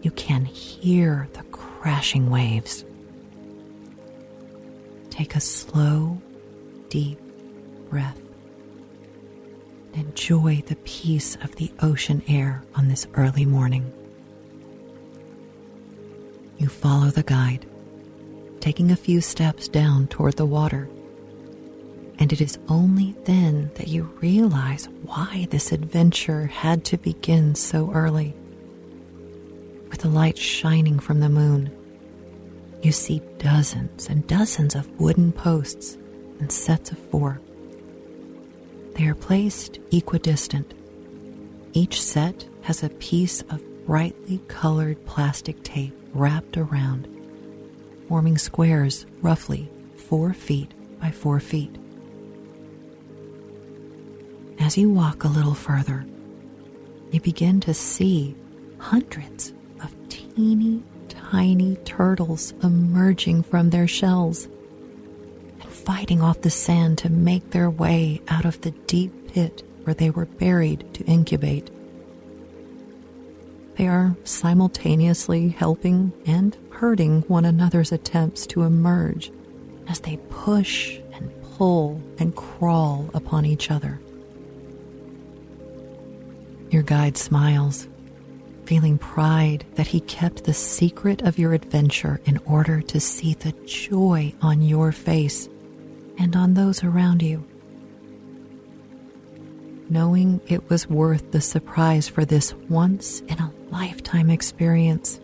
you 0.03 0.11
can 0.11 0.45
hear 0.45 1.29
the 1.35 1.43
crashing 1.45 2.31
waves. 2.31 2.85
Take 5.11 5.35
a 5.37 5.41
slow, 5.41 6.21
deep 6.89 7.19
breath 7.91 8.19
and 9.95 10.07
enjoy 10.07 10.63
the 10.67 10.77
peace 10.77 11.37
of 11.43 11.55
the 11.57 11.71
ocean 11.81 12.23
air 12.29 12.63
on 12.75 12.89
this 12.89 13.07
early 13.15 13.45
morning. 13.45 13.93
You 16.59 16.69
follow 16.69 17.07
the 17.07 17.23
guide, 17.23 17.67
taking 18.61 18.91
a 18.91 18.97
few 18.97 19.21
steps 19.21 19.69
down 19.69 20.07
toward 20.09 20.37
the 20.37 20.47
water. 20.47 20.89
And 22.19 22.33
it 22.33 22.41
is 22.41 22.59
only 22.69 23.15
then 23.25 23.71
that 23.75 23.89
you 23.89 24.05
realize 24.21 24.89
why 25.03 25.49
this 25.51 25.73
adventure 25.73 26.47
had 26.47 26.85
to 26.87 26.99
begin 26.99 27.55
so 27.55 27.91
early 27.93 28.35
with 29.91 30.01
the 30.01 30.09
light 30.09 30.39
shining 30.39 30.99
from 30.99 31.21
the 31.21 31.29
moon. 31.29 31.71
You 32.83 32.93
see 32.93 33.21
dozens 33.39 34.09
and 34.09 34.27
dozens 34.27 34.75
of 34.75 34.89
wooden 34.99 35.33
posts 35.33 35.99
and 36.39 36.51
sets 36.51 36.93
of 36.93 36.99
four. 36.99 37.41
They 38.95 39.07
are 39.07 39.15
placed 39.15 39.79
equidistant. 39.93 40.73
Each 41.73 42.01
set 42.01 42.47
has 42.63 42.83
a 42.83 42.89
piece 42.89 43.43
of 43.43 43.63
brightly 43.87 44.39
colored 44.49 45.05
plastic 45.07 45.63
tape 45.63 45.97
wrapped 46.15 46.57
around, 46.57 47.09
forming 48.09 48.39
squares 48.39 49.07
roughly 49.21 49.71
four 49.97 50.33
feet 50.33 50.73
by 51.01 51.11
four 51.11 51.41
feet. 51.41 51.75
As 54.59 54.77
you 54.77 54.91
walk 54.91 55.25
a 55.25 55.29
little 55.29 55.55
further, 55.55 56.05
you 57.11 57.21
begin 57.21 57.61
to 57.61 57.75
see 57.75 58.37
hundreds 58.79 59.53
teeny 60.35 60.83
tiny 61.09 61.77
turtles 61.85 62.53
emerging 62.63 63.43
from 63.43 63.71
their 63.71 63.89
shells 63.89 64.47
and 65.61 65.71
fighting 65.71 66.21
off 66.21 66.41
the 66.43 66.51
sand 66.51 66.99
to 66.99 67.09
make 67.09 67.51
their 67.51 67.71
way 67.71 68.21
out 68.29 68.45
of 68.45 68.61
the 68.61 68.71
deep 68.71 69.33
pit 69.33 69.63
where 69.85 69.95
they 69.95 70.11
were 70.11 70.27
buried 70.27 70.93
to 70.95 71.05
incubate. 71.05 71.71
They 73.77 73.89
are 73.89 74.17
simultaneously 74.25 75.49
helping 75.49 76.13
and 76.27 76.57
hurting 76.71 77.23
one 77.23 77.45
another's 77.45 77.93
attempts 77.93 78.47
to 78.49 78.63
emerge 78.63 79.33
as 79.89 80.01
they 80.01 80.19
push 80.29 80.99
and 81.13 81.31
pull 81.57 82.01
and 82.19 82.35
crawl 82.37 83.09
upon 83.15 83.45
each 83.47 83.71
other. 83.71 84.01
Your 86.71 86.83
guide 86.83 87.17
smiles, 87.17 87.89
feeling 88.71 88.99
pride 88.99 89.67
that 89.75 89.89
he 89.89 89.99
kept 89.99 90.45
the 90.45 90.55
secret 90.55 91.23
of 91.23 91.41
your 91.41 91.55
adventure 91.55 92.21
in 92.25 92.39
order 92.47 92.81
to 92.81 93.01
see 93.01 93.35
the 93.35 93.51
joy 93.67 94.33
on 94.41 94.63
your 94.63 94.93
face 94.93 95.49
and 96.21 96.37
on 96.37 96.55
those 96.55 96.85
around 96.85 97.21
you. 97.21 97.45
Knowing 99.89 100.41
it 100.47 100.71
was 100.71 100.89
worth 100.89 101.33
the 101.33 101.41
surprise 101.41 102.09
for 102.09 102.25
this 102.25 102.55
once 102.69 103.23
in 103.23 103.37
a 103.41 103.53
lifetime 103.73 104.31
experience, 104.31 105.19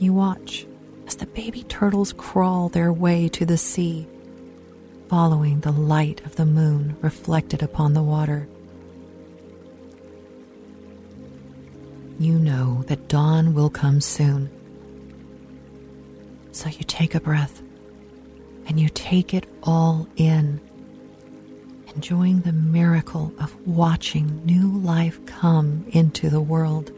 you 0.00 0.12
watch 0.12 0.66
as 1.06 1.14
the 1.14 1.26
baby 1.26 1.62
turtles 1.62 2.12
crawl 2.14 2.68
their 2.68 2.92
way 2.92 3.28
to 3.28 3.46
the 3.46 3.56
sea, 3.56 4.08
following 5.08 5.60
the 5.60 5.70
light 5.70 6.20
of 6.26 6.34
the 6.34 6.46
moon 6.46 6.96
reflected 7.00 7.62
upon 7.62 7.92
the 7.94 8.02
water. 8.02 8.48
You 12.18 12.38
know 12.38 12.82
that 12.86 13.08
dawn 13.08 13.54
will 13.54 13.70
come 13.70 14.00
soon. 14.00 14.50
So 16.52 16.68
you 16.68 16.84
take 16.84 17.14
a 17.14 17.20
breath 17.20 17.62
and 18.66 18.80
you 18.80 18.88
take 18.88 19.34
it 19.34 19.46
all 19.62 20.08
in, 20.16 20.60
enjoying 21.94 22.40
the 22.40 22.52
miracle 22.52 23.32
of 23.38 23.54
watching 23.66 24.44
new 24.44 24.68
life 24.78 25.24
come 25.26 25.84
into 25.90 26.30
the 26.30 26.40
world. 26.40 26.90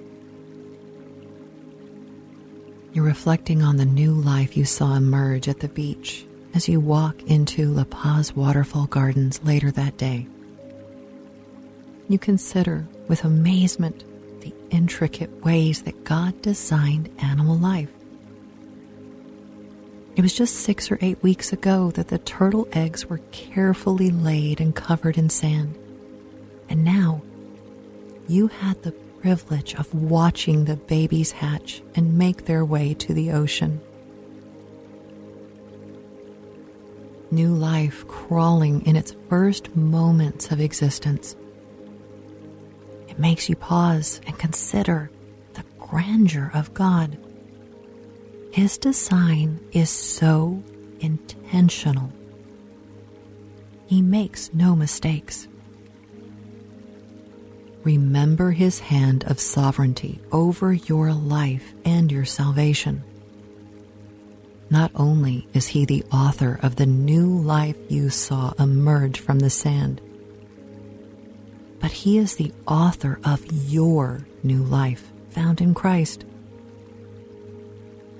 You're 2.92 3.04
reflecting 3.04 3.62
on 3.62 3.76
the 3.76 3.84
new 3.84 4.12
life 4.12 4.56
you 4.56 4.64
saw 4.64 4.94
emerge 4.94 5.48
at 5.48 5.60
the 5.60 5.68
beach 5.68 6.24
as 6.54 6.68
you 6.68 6.80
walk 6.80 7.22
into 7.24 7.66
La 7.70 7.84
Paz 7.84 8.34
Waterfall 8.34 8.86
Gardens 8.86 9.40
later 9.44 9.70
that 9.72 9.96
day. 9.98 10.26
You 12.08 12.18
consider 12.18 12.88
with 13.06 13.24
amazement 13.24 14.02
intricate 14.70 15.44
ways 15.44 15.82
that 15.82 16.04
God 16.04 16.40
designed 16.42 17.10
animal 17.18 17.56
life. 17.56 17.90
It 20.16 20.22
was 20.22 20.34
just 20.34 20.56
six 20.56 20.90
or 20.90 20.98
eight 21.00 21.22
weeks 21.22 21.52
ago 21.52 21.92
that 21.92 22.08
the 22.08 22.18
turtle 22.18 22.66
eggs 22.72 23.06
were 23.06 23.20
carefully 23.30 24.10
laid 24.10 24.60
and 24.60 24.74
covered 24.74 25.16
in 25.16 25.30
sand. 25.30 25.78
And 26.68 26.84
now 26.84 27.22
you 28.26 28.48
had 28.48 28.82
the 28.82 28.92
privilege 29.20 29.74
of 29.76 29.94
watching 29.94 30.64
the 30.64 30.76
babies 30.76 31.32
hatch 31.32 31.82
and 31.94 32.18
make 32.18 32.46
their 32.46 32.64
way 32.64 32.94
to 32.94 33.14
the 33.14 33.30
ocean. 33.30 33.80
New 37.30 37.54
life 37.54 38.06
crawling 38.08 38.84
in 38.86 38.96
its 38.96 39.14
first 39.28 39.76
moments 39.76 40.50
of 40.50 40.60
existence 40.60 41.36
makes 43.18 43.48
you 43.48 43.56
pause 43.56 44.20
and 44.26 44.38
consider 44.38 45.10
the 45.54 45.64
grandeur 45.78 46.50
of 46.54 46.74
God. 46.74 47.18
His 48.52 48.78
design 48.78 49.60
is 49.72 49.90
so 49.90 50.62
intentional. 51.00 52.12
He 53.86 54.02
makes 54.02 54.52
no 54.52 54.76
mistakes. 54.76 55.48
Remember 57.84 58.50
his 58.50 58.80
hand 58.80 59.24
of 59.24 59.40
sovereignty 59.40 60.20
over 60.32 60.72
your 60.72 61.12
life 61.12 61.72
and 61.84 62.10
your 62.12 62.24
salvation. 62.24 63.02
Not 64.70 64.90
only 64.94 65.48
is 65.54 65.68
he 65.68 65.86
the 65.86 66.04
author 66.12 66.58
of 66.62 66.76
the 66.76 66.86
new 66.86 67.26
life 67.38 67.76
you 67.88 68.10
saw 68.10 68.52
emerge 68.58 69.20
from 69.20 69.38
the 69.38 69.48
sand, 69.48 70.02
but 71.80 71.90
He 71.90 72.18
is 72.18 72.36
the 72.36 72.52
author 72.66 73.20
of 73.24 73.44
your 73.70 74.26
new 74.42 74.62
life 74.62 75.12
found 75.30 75.60
in 75.60 75.74
Christ. 75.74 76.24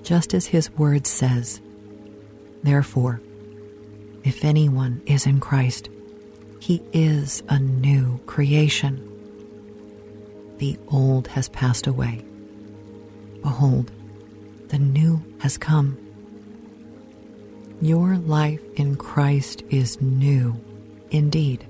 Just 0.03 0.33
as 0.33 0.47
His 0.47 0.71
word 0.71 1.05
says, 1.05 1.61
Therefore, 2.63 3.21
if 4.23 4.43
anyone 4.43 5.01
is 5.05 5.25
in 5.25 5.39
Christ, 5.39 5.89
he 6.59 6.83
is 6.91 7.41
a 7.47 7.57
new 7.57 8.19
creation. 8.25 9.05
The 10.57 10.77
old 10.89 11.27
has 11.29 11.47
passed 11.49 11.87
away. 11.87 12.25
Behold, 13.41 13.91
the 14.67 14.77
new 14.77 15.23
has 15.39 15.57
come. 15.57 15.97
Your 17.81 18.17
life 18.17 18.61
in 18.75 18.97
Christ 18.97 19.63
is 19.69 20.01
new 20.01 20.59
indeed. 21.11 21.65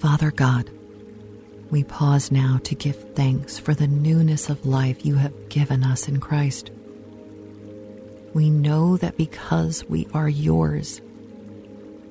Father 0.00 0.30
God, 0.30 0.70
we 1.70 1.84
pause 1.84 2.32
now 2.32 2.58
to 2.64 2.74
give 2.74 3.14
thanks 3.14 3.58
for 3.58 3.74
the 3.74 3.86
newness 3.86 4.48
of 4.48 4.64
life 4.64 5.04
you 5.04 5.16
have 5.16 5.50
given 5.50 5.84
us 5.84 6.08
in 6.08 6.20
Christ. 6.20 6.70
We 8.32 8.48
know 8.48 8.96
that 8.96 9.18
because 9.18 9.84
we 9.90 10.08
are 10.14 10.30
yours, 10.30 11.02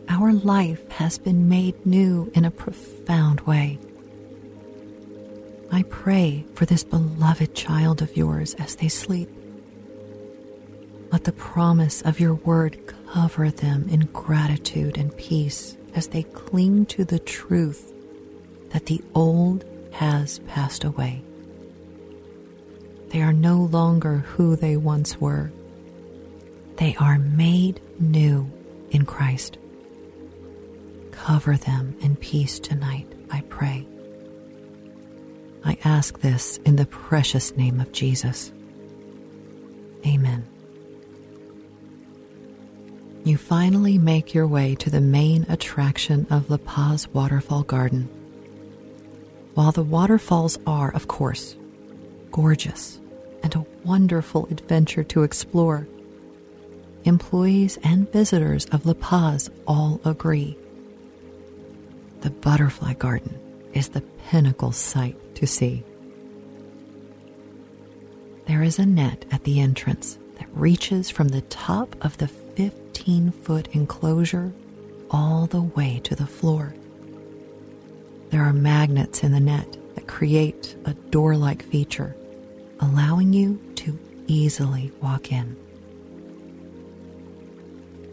our 0.07 0.33
life 0.33 0.87
has 0.91 1.17
been 1.17 1.49
made 1.49 1.83
new 1.83 2.31
in 2.35 2.45
a 2.45 2.51
profound 2.51 3.41
way. 3.41 3.79
I 5.71 5.81
pray 5.81 6.45
for 6.53 6.67
this 6.67 6.83
beloved 6.83 7.55
child 7.55 8.03
of 8.03 8.15
yours 8.15 8.53
as 8.59 8.75
they 8.75 8.87
sleep. 8.87 9.31
Let 11.11 11.23
the 11.23 11.31
promise 11.31 12.03
of 12.03 12.19
your 12.19 12.35
word 12.35 12.77
cover 13.07 13.49
them 13.49 13.89
in 13.89 14.01
gratitude 14.13 14.95
and 14.95 15.17
peace 15.17 15.75
as 15.95 16.07
they 16.07 16.23
cling 16.23 16.85
to 16.87 17.03
the 17.03 17.19
truth 17.19 17.93
that 18.69 18.85
the 18.85 19.01
old 19.15 19.65
has 19.91 20.39
passed 20.39 20.83
away. 20.83 21.21
They 23.09 23.21
are 23.21 23.33
no 23.33 23.57
longer 23.57 24.19
who 24.19 24.55
they 24.55 24.77
once 24.77 25.19
were. 25.19 25.51
They 26.75 26.95
are 26.97 27.17
made 27.17 27.81
new 27.99 28.49
in 28.91 29.05
Christ. 29.05 29.57
Cover 31.11 31.57
them 31.57 31.95
in 32.01 32.15
peace 32.15 32.59
tonight, 32.59 33.07
I 33.31 33.41
pray. 33.41 33.87
I 35.65 35.77
ask 35.83 36.19
this 36.19 36.57
in 36.65 36.75
the 36.75 36.85
precious 36.85 37.55
name 37.57 37.79
of 37.79 37.91
Jesus. 37.91 38.51
Amen 40.05 40.47
you 43.29 43.37
finally 43.37 43.99
make 43.99 44.33
your 44.33 44.47
way 44.47 44.73
to 44.73 44.89
the 44.89 44.99
main 44.99 45.45
attraction 45.49 46.25
of 46.31 46.49
La 46.49 46.57
Paz 46.57 47.07
Waterfall 47.09 47.61
Garden. 47.61 48.09
While 49.53 49.71
the 49.71 49.83
waterfalls 49.83 50.57
are, 50.65 50.91
of 50.95 51.07
course, 51.07 51.55
gorgeous 52.31 52.99
and 53.43 53.55
a 53.55 53.65
wonderful 53.85 54.47
adventure 54.49 55.03
to 55.03 55.21
explore, 55.21 55.87
employees 57.03 57.77
and 57.83 58.11
visitors 58.11 58.65
of 58.65 58.87
La 58.87 58.93
Paz 58.93 59.51
all 59.67 60.01
agree. 60.03 60.57
The 62.21 62.31
butterfly 62.31 62.93
garden 62.93 63.39
is 63.73 63.89
the 63.89 64.01
pinnacle 64.29 64.71
sight 64.71 65.35
to 65.35 65.45
see. 65.45 65.83
There 68.47 68.63
is 68.63 68.79
a 68.79 68.87
net 68.87 69.25
at 69.31 69.43
the 69.43 69.59
entrance 69.59 70.17
that 70.39 70.47
reaches 70.51 71.11
from 71.11 71.27
the 71.27 71.41
top 71.41 71.95
of 72.03 72.17
the 72.17 72.27
15 72.99 73.31
foot 73.31 73.69
enclosure 73.71 74.51
all 75.09 75.47
the 75.47 75.61
way 75.61 76.01
to 76.03 76.15
the 76.15 76.27
floor. 76.27 76.75
There 78.29 78.41
are 78.41 78.51
magnets 78.51 79.23
in 79.23 79.31
the 79.31 79.39
net 79.39 79.77
that 79.95 80.05
create 80.05 80.75
a 80.83 80.93
door 80.93 81.37
like 81.37 81.63
feature, 81.63 82.13
allowing 82.81 83.31
you 83.31 83.57
to 83.75 83.97
easily 84.27 84.91
walk 85.01 85.31
in. 85.31 85.55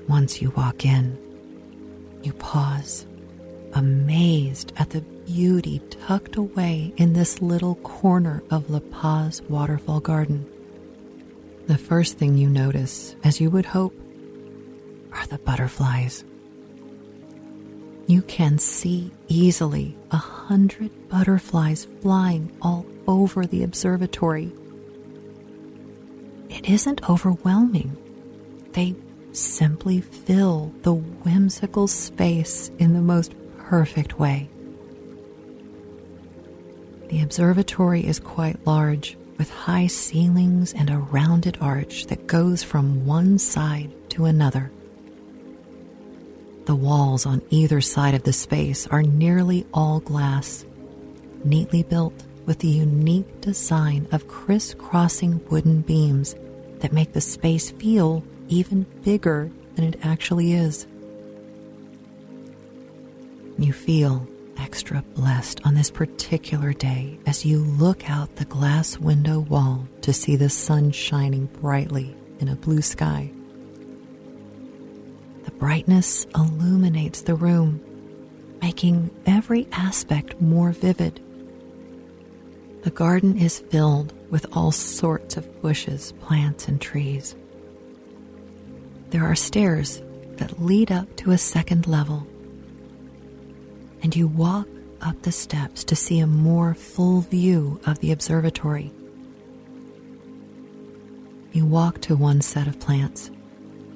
Once 0.07 0.40
you 0.40 0.51
walk 0.51 0.85
in, 0.85 1.18
you 2.22 2.33
pause, 2.35 3.07
amazed 3.72 4.72
at 4.77 4.90
the 4.90 5.01
beauty 5.01 5.81
tucked 6.07 6.37
away 6.37 6.92
in 6.96 7.12
this 7.12 7.42
little 7.42 7.75
corner 7.77 8.40
of 8.53 8.70
La 8.70 8.79
Paz 8.79 9.42
Waterfall 9.49 9.99
Garden. 9.99 10.46
The 11.66 11.77
first 11.77 12.18
thing 12.18 12.38
you 12.38 12.49
notice, 12.49 13.16
as 13.25 13.40
you 13.40 13.51
would 13.51 13.66
hope, 13.66 13.92
the 15.27 15.39
butterflies. 15.39 16.25
you 18.07 18.23
can 18.23 18.59
see 18.59 19.11
easily 19.29 19.97
a 20.11 20.17
hundred 20.17 21.09
butterflies 21.09 21.87
flying 22.01 22.57
all 22.62 22.87
over 23.09 23.47
the 23.47 23.62
observatory. 23.65 24.53
It 26.49 26.69
isn't 26.69 27.09
overwhelming. 27.11 27.97
They 28.73 28.95
simply 29.33 30.01
fill 30.01 30.73
the 30.83 30.95
whimsical 30.95 31.89
space 31.89 32.71
in 32.79 32.93
the 32.93 33.01
most 33.01 33.35
perfect 33.59 34.19
way. 34.19 34.49
The 37.09 37.23
observatory 37.23 38.07
is 38.07 38.19
quite 38.19 38.67
large, 38.67 39.17
with 39.39 39.51
high 39.51 39.87
ceilings 39.87 40.73
and 40.73 40.91
a 40.91 40.99
rounded 40.99 41.59
arch 41.61 42.07
that 42.07 42.27
goes 42.27 42.62
from 42.62 43.05
one 43.05 43.39
side 43.39 43.91
to 44.11 44.25
another. 44.25 44.73
The 46.67 46.75
walls 46.75 47.27
on 47.27 47.43
either 47.51 47.81
side 47.81 48.15
of 48.15 48.25
the 48.25 48.33
space 48.33 48.89
are 48.89 49.03
nearly 49.03 49.65
all 49.73 50.01
glass, 50.01 50.65
neatly 51.45 51.85
built 51.85 52.25
with 52.45 52.59
the 52.59 52.69
unique 52.69 53.41
design 53.41 54.09
of 54.11 54.27
crisscrossing 54.27 55.41
wooden 55.49 55.83
beams 55.83 56.35
that 56.81 56.93
make 56.93 57.13
the 57.13 57.21
space 57.21 57.71
feel 57.71 58.25
even 58.49 58.83
bigger 59.05 59.49
than 59.77 59.85
it 59.85 60.01
actually 60.03 60.55
is. 60.55 60.89
You 63.59 63.73
feel 63.73 64.27
extra 64.59 65.03
blessed 65.15 65.61
on 65.65 65.75
this 65.75 65.91
particular 65.91 66.73
day 66.73 67.21
as 67.27 67.47
you 67.47 67.59
look 67.59 68.11
out 68.11 68.35
the 68.35 68.45
glass 68.45 68.99
window 68.99 69.39
wall 69.39 69.87
to 70.01 70.13
see 70.13 70.35
the 70.35 70.51
sun 70.51 70.91
shining 70.91 71.47
brightly 71.47 72.17
in 72.41 72.49
a 72.49 72.57
blue 72.57 72.83
sky. 72.83 73.31
The 75.47 75.53
brightness 75.53 76.27
illuminates 76.35 77.23
the 77.23 77.35
room, 77.35 77.81
making 78.61 79.11
every 79.25 79.67
aspect 79.73 80.39
more 80.41 80.73
vivid. 80.73 81.23
The 82.83 82.91
garden 82.91 83.39
is 83.39 83.61
filled 83.71 84.13
with 84.31 84.47
all 84.53 84.71
sorts 84.73 85.39
of 85.39 85.63
bushes, 85.63 86.13
plants, 86.21 86.69
and 86.69 86.79
trees. 86.79 87.35
There 89.09 89.25
are 89.25 89.35
stairs 89.35 90.03
that 90.37 90.63
lead 90.63 90.93
up 90.93 91.17
to 91.17 91.31
a 91.31 91.39
second 91.39 91.87
level 91.87 92.27
and 94.03 94.15
you 94.15 94.29
walk 94.29 94.69
up 95.01 95.21
the 95.23 95.33
steps 95.33 95.83
to 95.85 95.97
see 95.97 96.21
a 96.21 96.27
more 96.27 96.75
full 96.75 97.23
view 97.23 97.81
of 97.87 97.99
the 97.99 98.13
observatory. 98.13 98.93
You 101.53 101.67
walk 101.67 102.01
to 102.03 102.17
one 102.17 102.41
set 102.41 102.69
of 102.69 102.79
plants, 102.79 103.31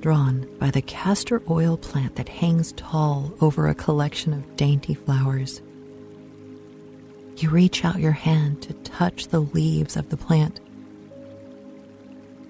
drawn 0.01 0.49
by 0.59 0.71
the 0.71 0.83
castor 0.83 1.43
oil 1.49 1.77
plant 1.77 2.17
that 2.17 2.29
hangs 2.29 2.73
tall 2.73 3.33
over 3.41 3.69
a 3.69 3.75
collection 3.75 4.33
of 4.33 4.57
dainty 4.57 4.95
flowers. 4.95 5.61
You 7.37 7.51
reach 7.51 7.85
out 7.85 8.01
your 8.01 8.13
hand 8.13 8.63
to 8.63 8.75
touch 8.75 9.29
the 9.29 9.41
leaves 9.41 9.97
of 9.97 10.11
the 10.11 10.17
plant. 10.17 10.61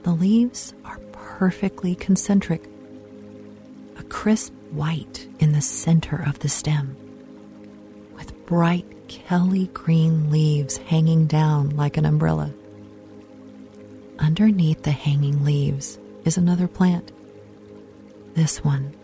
The 0.03 0.13
leaves 0.13 0.75
are 0.85 0.99
perfectly 1.13 1.95
concentric, 1.95 2.69
a 3.99 4.03
crisp 4.05 4.53
white 4.71 5.29
in 5.39 5.53
the 5.53 5.61
center 5.61 6.23
of 6.27 6.39
the 6.39 6.49
stem 6.49 6.97
with 8.17 8.47
bright 8.47 8.87
Kelly 9.09 9.67
green 9.69 10.31
leaves 10.31 10.77
hanging 10.77 11.27
down 11.27 11.71
like 11.71 11.97
an 11.97 12.05
umbrella. 12.05 12.53
Underneath 14.19 14.83
the 14.83 14.91
hanging 14.91 15.45
leaves 15.45 15.99
is 16.25 16.37
another 16.37 16.69
plant. 16.69 17.11
This 18.35 18.65
one 18.65 18.95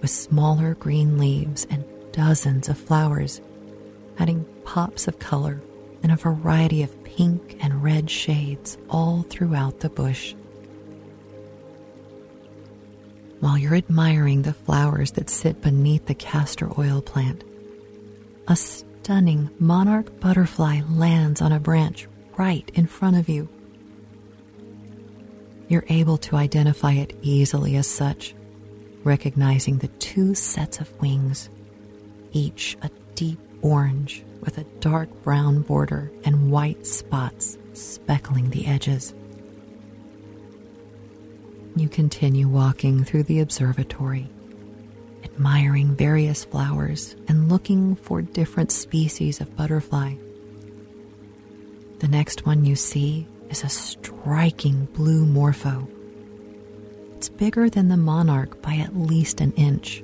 with 0.00 0.10
smaller 0.10 0.74
green 0.74 1.18
leaves 1.18 1.66
and 1.70 1.84
dozens 2.12 2.68
of 2.68 2.78
flowers, 2.78 3.40
adding 4.18 4.44
pops 4.64 5.06
of 5.08 5.18
color 5.18 5.62
in 6.02 6.10
a 6.10 6.16
variety 6.16 6.82
of 6.82 7.04
pink 7.04 7.56
and 7.60 7.82
red 7.82 8.10
shades 8.10 8.76
all 8.88 9.22
throughout 9.28 9.80
the 9.80 9.90
bush. 9.90 10.34
While 13.40 13.58
you're 13.58 13.74
admiring 13.74 14.42
the 14.42 14.52
flowers 14.52 15.12
that 15.12 15.30
sit 15.30 15.60
beneath 15.60 16.06
the 16.06 16.14
castor 16.14 16.70
oil 16.78 17.02
plant, 17.02 17.44
a 18.48 18.56
stunning 18.56 19.50
monarch 19.58 20.20
butterfly 20.20 20.80
lands 20.88 21.40
on 21.40 21.52
a 21.52 21.60
branch 21.60 22.08
right 22.36 22.70
in 22.74 22.86
front 22.86 23.16
of 23.16 23.28
you. 23.28 23.48
You're 25.68 25.84
able 25.88 26.18
to 26.18 26.36
identify 26.36 26.92
it 26.92 27.16
easily 27.22 27.76
as 27.76 27.86
such, 27.86 28.34
recognizing 29.04 29.78
the 29.78 29.88
two 29.88 30.34
sets 30.34 30.80
of 30.80 31.00
wings, 31.00 31.50
each 32.32 32.76
a 32.82 32.90
deep 33.14 33.38
orange 33.62 34.24
with 34.40 34.58
a 34.58 34.64
dark 34.80 35.08
brown 35.22 35.62
border 35.62 36.10
and 36.24 36.50
white 36.50 36.86
spots 36.86 37.58
speckling 37.74 38.50
the 38.50 38.66
edges. 38.66 39.14
You 41.76 41.88
continue 41.88 42.48
walking 42.48 43.04
through 43.04 43.24
the 43.24 43.40
observatory 43.40 44.28
admiring 45.24 45.94
various 45.94 46.44
flowers 46.44 47.16
and 47.28 47.48
looking 47.48 47.96
for 47.96 48.22
different 48.22 48.70
species 48.70 49.40
of 49.40 49.56
butterfly. 49.56 50.14
The 52.00 52.08
next 52.08 52.44
one 52.44 52.64
you 52.64 52.76
see 52.76 53.26
is 53.48 53.64
a 53.64 53.68
striking 53.68 54.86
blue 54.86 55.24
morpho. 55.24 55.88
It's 57.22 57.28
bigger 57.28 57.70
than 57.70 57.86
the 57.86 57.96
monarch 57.96 58.60
by 58.62 58.78
at 58.78 58.96
least 58.96 59.40
an 59.40 59.52
inch, 59.52 60.02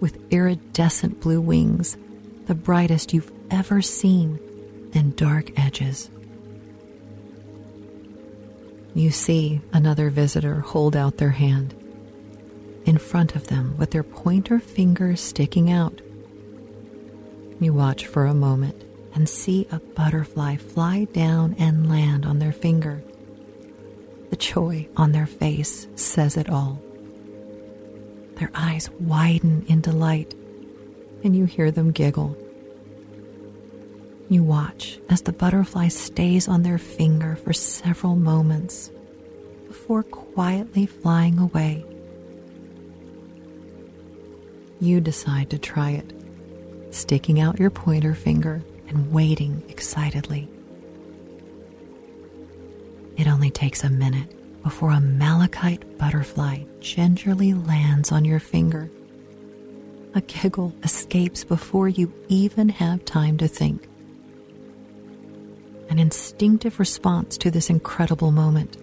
with 0.00 0.18
iridescent 0.30 1.18
blue 1.18 1.40
wings, 1.40 1.96
the 2.44 2.54
brightest 2.54 3.14
you've 3.14 3.32
ever 3.50 3.80
seen, 3.80 4.38
and 4.92 5.16
dark 5.16 5.58
edges. 5.58 6.10
You 8.94 9.10
see 9.12 9.62
another 9.72 10.10
visitor 10.10 10.60
hold 10.60 10.94
out 10.94 11.16
their 11.16 11.30
hand 11.30 11.74
in 12.84 12.98
front 12.98 13.34
of 13.34 13.46
them 13.46 13.74
with 13.78 13.92
their 13.92 14.02
pointer 14.02 14.58
fingers 14.58 15.22
sticking 15.22 15.72
out. 15.72 16.02
You 17.60 17.72
watch 17.72 18.06
for 18.06 18.26
a 18.26 18.34
moment 18.34 18.84
and 19.14 19.26
see 19.26 19.66
a 19.72 19.78
butterfly 19.78 20.56
fly 20.56 21.04
down 21.04 21.56
and 21.58 21.88
land 21.88 22.26
on 22.26 22.40
their 22.40 22.52
finger. 22.52 23.02
The 24.30 24.36
joy 24.36 24.88
on 24.96 25.12
their 25.12 25.26
face 25.26 25.86
says 25.94 26.36
it 26.36 26.48
all. 26.48 26.80
Their 28.36 28.50
eyes 28.54 28.90
widen 29.00 29.64
in 29.68 29.80
delight, 29.80 30.34
and 31.24 31.34
you 31.34 31.44
hear 31.44 31.70
them 31.70 31.92
giggle. 31.92 32.36
You 34.28 34.42
watch 34.42 34.98
as 35.08 35.22
the 35.22 35.32
butterfly 35.32 35.88
stays 35.88 36.48
on 36.48 36.62
their 36.62 36.78
finger 36.78 37.36
for 37.36 37.52
several 37.52 38.16
moments 38.16 38.90
before 39.68 40.02
quietly 40.02 40.86
flying 40.86 41.38
away 41.38 41.84
you 44.80 45.00
decide 45.00 45.50
to 45.50 45.58
try 45.58 45.90
it, 45.90 46.12
sticking 46.90 47.40
out 47.40 47.58
your 47.58 47.70
pointer 47.70 48.14
finger 48.14 48.62
and 48.88 49.12
waiting 49.12 49.62
excitedly. 49.68 50.48
It 53.16 53.26
only 53.26 53.50
takes 53.50 53.82
a 53.82 53.90
minute 53.90 54.32
before 54.62 54.90
a 54.90 55.00
malachite 55.00 55.96
butterfly 55.98 56.64
gingerly 56.80 57.54
lands 57.54 58.12
on 58.12 58.24
your 58.24 58.40
finger. 58.40 58.90
A 60.14 60.20
giggle 60.20 60.74
escapes 60.82 61.44
before 61.44 61.88
you 61.88 62.12
even 62.28 62.68
have 62.68 63.04
time 63.04 63.38
to 63.38 63.48
think. 63.48 63.88
An 65.88 65.98
instinctive 65.98 66.78
response 66.78 67.38
to 67.38 67.50
this 67.50 67.70
incredible 67.70 68.32
moment 68.32 68.76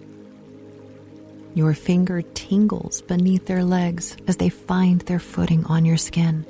your 1.54 1.72
finger 1.72 2.20
tingles 2.20 3.00
beneath 3.02 3.46
their 3.46 3.62
legs 3.62 4.16
as 4.26 4.36
they 4.38 4.48
find 4.48 5.02
their 5.02 5.20
footing 5.20 5.64
on 5.66 5.84
your 5.84 5.96
skin. 5.96 6.44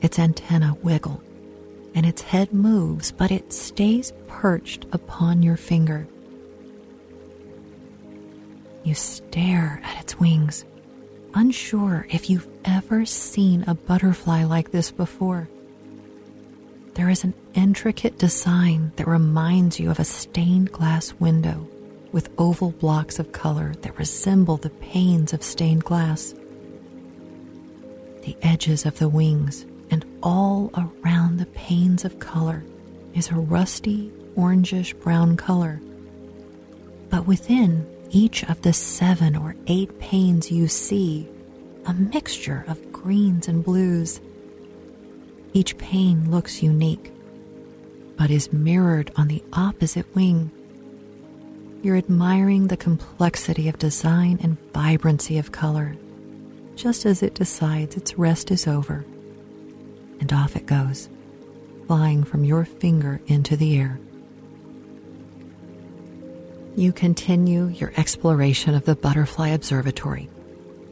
Its 0.00 0.18
antenna 0.18 0.76
wiggle 0.82 1.20
and 1.92 2.06
its 2.06 2.22
head 2.22 2.52
moves, 2.52 3.10
but 3.10 3.32
it 3.32 3.52
stays 3.52 4.12
perched 4.28 4.86
upon 4.92 5.42
your 5.42 5.56
finger. 5.56 6.06
You 8.86 8.94
stare 8.94 9.80
at 9.82 10.00
its 10.00 10.20
wings, 10.20 10.64
unsure 11.34 12.06
if 12.08 12.30
you've 12.30 12.46
ever 12.64 13.04
seen 13.04 13.64
a 13.66 13.74
butterfly 13.74 14.44
like 14.44 14.70
this 14.70 14.92
before. 14.92 15.48
There 16.94 17.10
is 17.10 17.24
an 17.24 17.34
intricate 17.54 18.16
design 18.16 18.92
that 18.94 19.08
reminds 19.08 19.80
you 19.80 19.90
of 19.90 19.98
a 19.98 20.04
stained 20.04 20.70
glass 20.70 21.12
window 21.14 21.66
with 22.12 22.30
oval 22.38 22.70
blocks 22.70 23.18
of 23.18 23.32
color 23.32 23.74
that 23.82 23.98
resemble 23.98 24.56
the 24.56 24.70
panes 24.70 25.32
of 25.32 25.42
stained 25.42 25.82
glass. 25.82 26.32
The 28.22 28.36
edges 28.40 28.86
of 28.86 29.00
the 29.00 29.08
wings 29.08 29.66
and 29.90 30.04
all 30.22 30.70
around 30.76 31.38
the 31.38 31.46
panes 31.46 32.04
of 32.04 32.20
color 32.20 32.62
is 33.14 33.30
a 33.30 33.34
rusty 33.34 34.12
orangish 34.36 34.96
brown 35.00 35.36
color. 35.36 35.80
But 37.10 37.26
within 37.26 37.84
each 38.16 38.42
of 38.44 38.62
the 38.62 38.72
seven 38.72 39.36
or 39.36 39.54
eight 39.66 39.98
panes 39.98 40.50
you 40.50 40.66
see 40.66 41.28
a 41.84 41.92
mixture 41.92 42.64
of 42.66 42.90
greens 42.90 43.46
and 43.46 43.62
blues, 43.62 44.22
Each 45.52 45.76
pane 45.76 46.30
looks 46.30 46.62
unique, 46.62 47.12
but 48.16 48.30
is 48.30 48.54
mirrored 48.54 49.10
on 49.16 49.28
the 49.28 49.44
opposite 49.52 50.06
wing. 50.14 50.50
You're 51.82 51.98
admiring 51.98 52.68
the 52.68 52.76
complexity 52.78 53.68
of 53.68 53.78
design 53.78 54.40
and 54.42 54.56
vibrancy 54.72 55.36
of 55.36 55.52
color, 55.52 55.94
just 56.74 57.04
as 57.04 57.22
it 57.22 57.34
decides 57.34 57.98
its 57.98 58.16
rest 58.16 58.50
is 58.50 58.66
over. 58.66 59.04
And 60.20 60.32
off 60.32 60.56
it 60.56 60.64
goes, 60.64 61.10
flying 61.86 62.24
from 62.24 62.44
your 62.44 62.64
finger 62.64 63.20
into 63.26 63.56
the 63.58 63.78
air. 63.78 64.00
You 66.76 66.92
continue 66.92 67.68
your 67.68 67.94
exploration 67.96 68.74
of 68.74 68.84
the 68.84 68.94
Butterfly 68.94 69.48
Observatory, 69.48 70.28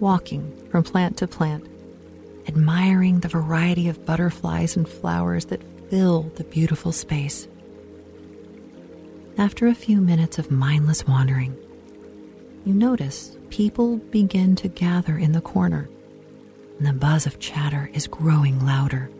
walking 0.00 0.50
from 0.70 0.82
plant 0.82 1.18
to 1.18 1.28
plant, 1.28 1.66
admiring 2.48 3.20
the 3.20 3.28
variety 3.28 3.90
of 3.90 4.06
butterflies 4.06 4.78
and 4.78 4.88
flowers 4.88 5.44
that 5.46 5.62
fill 5.90 6.22
the 6.36 6.44
beautiful 6.44 6.90
space. 6.90 7.46
After 9.36 9.66
a 9.66 9.74
few 9.74 10.00
minutes 10.00 10.38
of 10.38 10.50
mindless 10.50 11.06
wandering, 11.06 11.54
you 12.64 12.72
notice 12.72 13.36
people 13.50 13.98
begin 13.98 14.56
to 14.56 14.68
gather 14.68 15.18
in 15.18 15.32
the 15.32 15.42
corner, 15.42 15.90
and 16.78 16.86
the 16.86 16.94
buzz 16.94 17.26
of 17.26 17.40
chatter 17.40 17.90
is 17.92 18.06
growing 18.06 18.64
louder. 18.64 19.10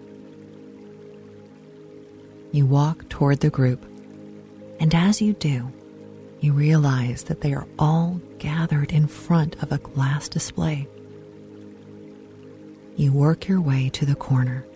You 2.53 2.65
walk 2.65 3.07
toward 3.11 3.41
the 3.41 3.51
group, 3.51 3.85
and 4.81 4.95
as 4.95 5.21
you 5.21 5.35
do, 5.35 5.71
you 6.45 6.53
realize 6.53 7.25
that 7.25 7.41
they 7.41 7.55
are 7.55 7.67
all 7.79 8.21
gathered 8.39 8.93
in 8.93 9.07
front 9.07 9.61
of 9.63 9.73
a 9.73 9.79
glass 9.79 10.29
display. 10.29 10.87
You 12.97 13.15
work 13.15 13.49
your 13.49 13.63
way 13.63 13.89
to 13.95 14.05
the 14.05 14.15
corner, 14.15 14.67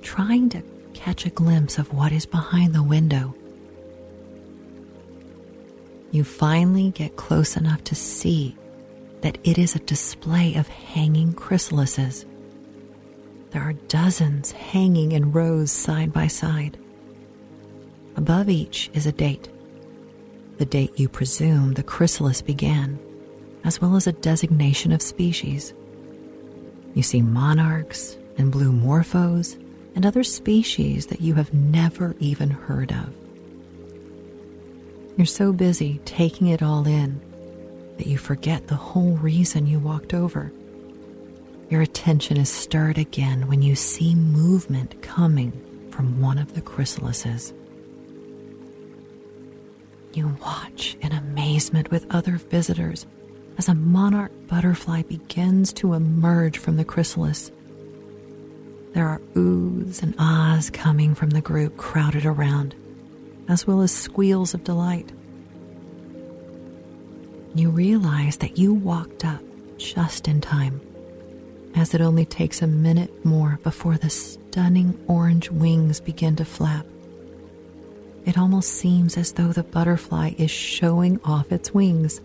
trying 0.00 0.48
to 0.48 0.62
catch 0.94 1.26
a 1.26 1.30
glimpse 1.30 1.76
of 1.76 1.92
what 1.92 2.10
is 2.10 2.24
behind 2.24 2.74
the 2.74 2.82
window. 2.82 3.34
You 6.10 6.24
finally 6.24 6.90
get 6.90 7.16
close 7.16 7.54
enough 7.54 7.84
to 7.84 7.94
see 7.94 8.56
that 9.20 9.36
it 9.44 9.58
is 9.58 9.76
a 9.76 9.80
display 9.80 10.54
of 10.54 10.68
hanging 10.68 11.34
chrysalises. 11.34 12.24
There 13.50 13.62
are 13.62 13.74
dozens 13.74 14.52
hanging 14.52 15.12
in 15.12 15.32
rows 15.32 15.70
side 15.70 16.14
by 16.14 16.28
side. 16.28 16.78
Above 18.16 18.48
each 18.48 18.90
is 18.94 19.06
a 19.06 19.12
date, 19.12 19.50
the 20.60 20.66
date 20.66 21.00
you 21.00 21.08
presume 21.08 21.72
the 21.72 21.82
chrysalis 21.82 22.42
began, 22.42 22.98
as 23.64 23.80
well 23.80 23.96
as 23.96 24.06
a 24.06 24.12
designation 24.12 24.92
of 24.92 25.00
species. 25.00 25.72
You 26.92 27.02
see 27.02 27.22
monarchs 27.22 28.18
and 28.36 28.52
blue 28.52 28.70
morphos 28.70 29.58
and 29.94 30.04
other 30.04 30.22
species 30.22 31.06
that 31.06 31.22
you 31.22 31.32
have 31.32 31.54
never 31.54 32.14
even 32.18 32.50
heard 32.50 32.92
of. 32.92 33.08
You're 35.16 35.24
so 35.24 35.50
busy 35.50 35.98
taking 36.04 36.48
it 36.48 36.62
all 36.62 36.86
in 36.86 37.22
that 37.96 38.06
you 38.06 38.18
forget 38.18 38.66
the 38.66 38.76
whole 38.76 39.12
reason 39.12 39.66
you 39.66 39.78
walked 39.78 40.12
over. 40.12 40.52
Your 41.70 41.80
attention 41.80 42.36
is 42.36 42.50
stirred 42.50 42.98
again 42.98 43.48
when 43.48 43.62
you 43.62 43.74
see 43.74 44.14
movement 44.14 45.00
coming 45.00 45.52
from 45.90 46.20
one 46.20 46.36
of 46.36 46.52
the 46.52 46.60
chrysalises. 46.60 47.54
You 50.12 50.36
watch 50.42 50.96
in 51.00 51.12
amazement 51.12 51.90
with 51.90 52.12
other 52.12 52.36
visitors 52.36 53.06
as 53.58 53.68
a 53.68 53.74
monarch 53.74 54.32
butterfly 54.48 55.02
begins 55.02 55.72
to 55.74 55.94
emerge 55.94 56.58
from 56.58 56.76
the 56.76 56.84
chrysalis. 56.84 57.52
There 58.92 59.06
are 59.06 59.20
oohs 59.34 60.02
and 60.02 60.14
ahs 60.18 60.70
coming 60.70 61.14
from 61.14 61.30
the 61.30 61.40
group 61.40 61.76
crowded 61.76 62.26
around, 62.26 62.74
as 63.48 63.66
well 63.66 63.82
as 63.82 63.92
squeals 63.92 64.52
of 64.52 64.64
delight. 64.64 65.12
You 67.54 67.70
realize 67.70 68.38
that 68.38 68.58
you 68.58 68.74
walked 68.74 69.24
up 69.24 69.42
just 69.76 70.26
in 70.26 70.40
time, 70.40 70.80
as 71.76 71.94
it 71.94 72.00
only 72.00 72.24
takes 72.24 72.62
a 72.62 72.66
minute 72.66 73.24
more 73.24 73.60
before 73.62 73.96
the 73.96 74.10
stunning 74.10 74.98
orange 75.06 75.50
wings 75.50 76.00
begin 76.00 76.34
to 76.36 76.44
flap. 76.44 76.84
It 78.26 78.36
almost 78.36 78.72
seems 78.74 79.16
as 79.16 79.32
though 79.32 79.52
the 79.52 79.62
butterfly 79.62 80.32
is 80.36 80.50
showing 80.50 81.20
off 81.24 81.52
its 81.52 81.72
wings, 81.72 82.20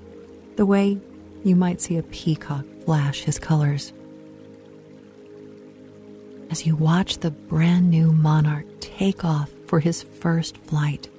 the 0.55 0.65
way 0.65 0.99
you 1.43 1.55
might 1.55 1.81
see 1.81 1.97
a 1.97 2.03
peacock 2.03 2.65
flash 2.85 3.21
his 3.23 3.39
colors. 3.39 3.93
As 6.51 6.65
you 6.65 6.75
watch 6.75 7.17
the 7.17 7.31
brand 7.31 7.89
new 7.89 8.11
monarch 8.11 8.65
take 8.79 9.25
off 9.25 9.51
for 9.67 9.79
his 9.79 10.03
first 10.03 10.57
flight, 10.57 11.09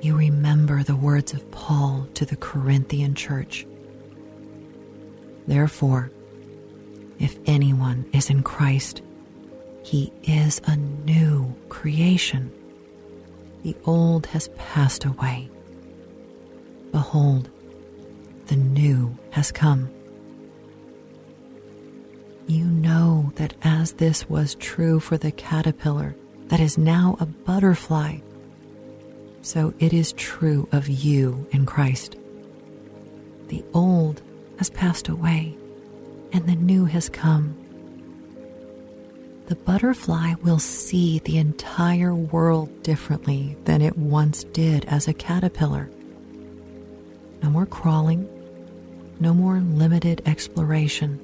you 0.00 0.16
remember 0.16 0.82
the 0.82 0.96
words 0.96 1.32
of 1.32 1.48
Paul 1.52 2.08
to 2.14 2.24
the 2.24 2.36
Corinthian 2.36 3.14
church. 3.14 3.66
Therefore, 5.46 6.10
if 7.18 7.38
anyone 7.46 8.06
is 8.12 8.28
in 8.28 8.42
Christ, 8.42 9.02
he 9.84 10.12
is 10.24 10.60
a 10.66 10.76
new 10.76 11.54
creation. 11.68 12.50
The 13.62 13.76
old 13.84 14.26
has 14.26 14.48
passed 14.56 15.04
away. 15.04 15.48
Behold, 16.90 17.48
the 18.46 18.56
new 18.56 19.16
has 19.30 19.52
come. 19.52 19.88
You 22.48 22.64
know 22.64 23.32
that 23.36 23.54
as 23.62 23.92
this 23.92 24.28
was 24.28 24.56
true 24.56 24.98
for 24.98 25.16
the 25.16 25.30
caterpillar 25.30 26.16
that 26.48 26.60
is 26.60 26.76
now 26.76 27.16
a 27.20 27.26
butterfly, 27.26 28.18
so 29.42 29.72
it 29.78 29.92
is 29.92 30.12
true 30.14 30.68
of 30.72 30.88
you 30.88 31.46
in 31.52 31.64
Christ. 31.64 32.16
The 33.46 33.64
old 33.72 34.22
has 34.58 34.70
passed 34.70 35.08
away, 35.08 35.56
and 36.32 36.46
the 36.46 36.56
new 36.56 36.84
has 36.86 37.08
come. 37.08 37.56
The 39.52 39.56
butterfly 39.56 40.36
will 40.42 40.58
see 40.58 41.18
the 41.18 41.36
entire 41.36 42.14
world 42.14 42.82
differently 42.82 43.54
than 43.66 43.82
it 43.82 43.98
once 43.98 44.44
did 44.44 44.86
as 44.86 45.06
a 45.06 45.12
caterpillar. 45.12 45.90
No 47.42 47.50
more 47.50 47.66
crawling, 47.66 48.26
no 49.20 49.34
more 49.34 49.60
limited 49.60 50.22
exploration. 50.24 51.20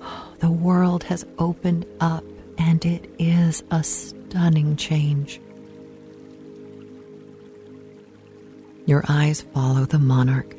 The 0.40 0.50
world 0.50 1.04
has 1.04 1.24
opened 1.38 1.86
up, 2.00 2.24
and 2.58 2.84
it 2.84 3.08
is 3.20 3.62
a 3.70 3.84
stunning 3.84 4.74
change. 4.74 5.40
Your 8.84 9.04
eyes 9.08 9.42
follow 9.42 9.84
the 9.84 10.00
monarch, 10.00 10.56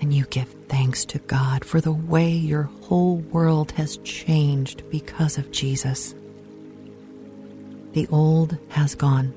and 0.00 0.12
you 0.12 0.24
give 0.26 0.48
thanks 0.68 1.04
to 1.06 1.18
God 1.20 1.64
for 1.64 1.80
the 1.80 1.92
way 1.92 2.30
your 2.30 2.64
whole 2.82 3.16
world 3.16 3.72
has 3.72 3.96
changed 3.98 4.88
because 4.90 5.38
of 5.38 5.50
Jesus. 5.50 6.14
The 7.92 8.06
old 8.08 8.56
has 8.68 8.94
gone. 8.94 9.34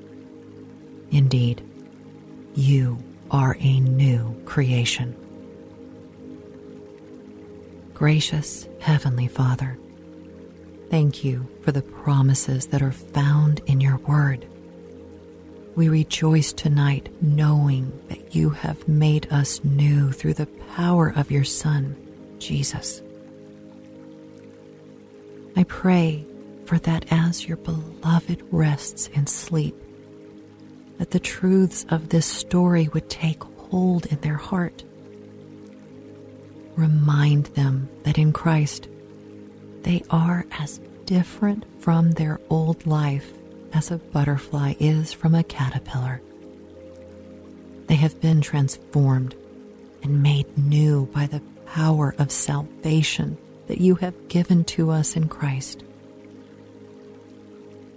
Indeed, 1.10 1.62
you 2.54 3.02
are 3.30 3.56
a 3.60 3.80
new 3.80 4.40
creation. 4.44 5.16
Gracious 7.94 8.68
Heavenly 8.80 9.28
Father, 9.28 9.78
thank 10.90 11.24
you 11.24 11.48
for 11.62 11.72
the 11.72 11.82
promises 11.82 12.66
that 12.68 12.82
are 12.82 12.92
found 12.92 13.60
in 13.66 13.80
your 13.80 13.96
word. 13.98 14.46
We 15.74 15.88
rejoice 15.88 16.52
tonight 16.52 17.08
knowing 17.22 17.98
that 18.08 18.34
you 18.34 18.50
have 18.50 18.86
made 18.86 19.32
us 19.32 19.64
new 19.64 20.12
through 20.12 20.34
the 20.34 20.46
power 20.76 21.08
of 21.16 21.30
your 21.30 21.44
Son, 21.44 21.96
Jesus. 22.38 23.00
I 25.56 25.64
pray 25.64 26.26
for 26.66 26.78
that 26.80 27.06
as 27.10 27.48
your 27.48 27.56
beloved 27.56 28.42
rests 28.50 29.08
in 29.08 29.26
sleep, 29.26 29.74
that 30.98 31.10
the 31.10 31.20
truths 31.20 31.86
of 31.88 32.10
this 32.10 32.26
story 32.26 32.88
would 32.88 33.08
take 33.08 33.42
hold 33.42 34.04
in 34.06 34.20
their 34.20 34.36
heart. 34.36 34.84
Remind 36.76 37.46
them 37.46 37.88
that 38.02 38.18
in 38.18 38.34
Christ 38.34 38.88
they 39.82 40.02
are 40.10 40.44
as 40.52 40.80
different 41.06 41.64
from 41.80 42.12
their 42.12 42.40
old 42.50 42.86
life 42.86 43.32
as 43.72 43.90
a 43.90 43.98
butterfly 43.98 44.74
is 44.78 45.12
from 45.12 45.34
a 45.34 45.42
caterpillar. 45.42 46.20
They 47.86 47.94
have 47.96 48.20
been 48.20 48.40
transformed 48.40 49.34
and 50.02 50.22
made 50.22 50.56
new 50.58 51.06
by 51.06 51.26
the 51.26 51.42
power 51.66 52.14
of 52.18 52.30
salvation 52.30 53.38
that 53.66 53.80
you 53.80 53.94
have 53.96 54.28
given 54.28 54.64
to 54.64 54.90
us 54.90 55.16
in 55.16 55.28
Christ. 55.28 55.84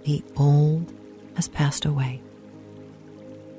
The 0.04 0.22
old 0.36 0.92
has 1.34 1.48
passed 1.48 1.84
away, 1.84 2.22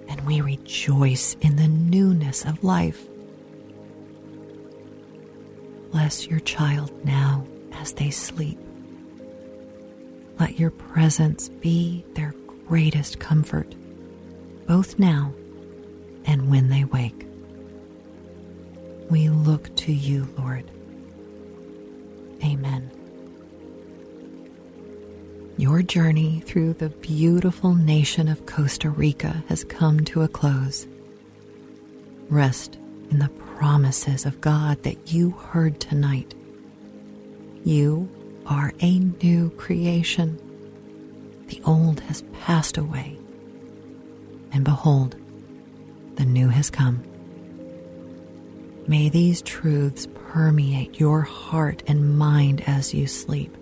and 0.08 0.25
we 0.25 0.41
rejoice 0.41 1.36
in 1.41 1.58
the 1.58 1.67
newness 1.67 2.45
of 2.45 2.63
life. 2.63 3.08
Bless 5.91 6.27
your 6.27 6.39
child 6.39 6.91
now 7.06 7.45
as 7.73 7.93
they 7.93 8.10
sleep 8.10 8.60
let 10.39 10.60
your 10.60 10.71
presence 10.71 11.50
be 11.50 12.06
their 12.13 12.34
greatest 12.67 13.19
comfort, 13.19 13.73
both 14.67 15.00
now 15.00 15.34
and 16.26 16.50
when 16.50 16.69
they 16.69 16.84
wake. 16.84 17.26
We 19.10 19.30
look 19.30 19.73
to 19.78 19.91
you, 19.91 20.28
Lord. 20.38 20.69
Amen. 22.43 22.91
Your 25.58 25.82
journey 25.82 26.41
through 26.41 26.73
the 26.73 26.89
beautiful 26.89 27.73
nation 27.73 28.28
of 28.28 28.45
Costa 28.45 28.89
Rica 28.89 29.43
has 29.47 29.63
come 29.63 30.02
to 30.06 30.21
a 30.21 30.28
close. 30.28 30.86
Rest 32.30 32.78
in 33.10 33.19
the 33.19 33.30
promises 33.30 34.26
of 34.26 34.39
God 34.41 34.84
that 34.84 35.12
you 35.12 35.32
heard 35.32 35.80
tonight. 35.80 36.36
You 37.63 38.08
are 38.48 38.74
a 38.82 39.00
new 39.00 39.50
creation. 39.52 40.40
The 41.48 41.62
old 41.66 42.00
has 42.02 42.24
passed 42.34 42.78
away, 42.78 43.18
and 44.52 44.64
behold, 44.64 45.16
the 46.16 46.26
new 46.26 46.50
has 46.50 46.70
come. 46.70 47.04
May 48.88 49.10
these 49.10 49.42
truths 49.42 50.08
permeate 50.30 51.00
your 51.00 51.22
heart 51.22 51.84
and 51.88 52.18
mind 52.18 52.64
as 52.66 52.94
you 52.94 53.06
sleep. 53.06 53.56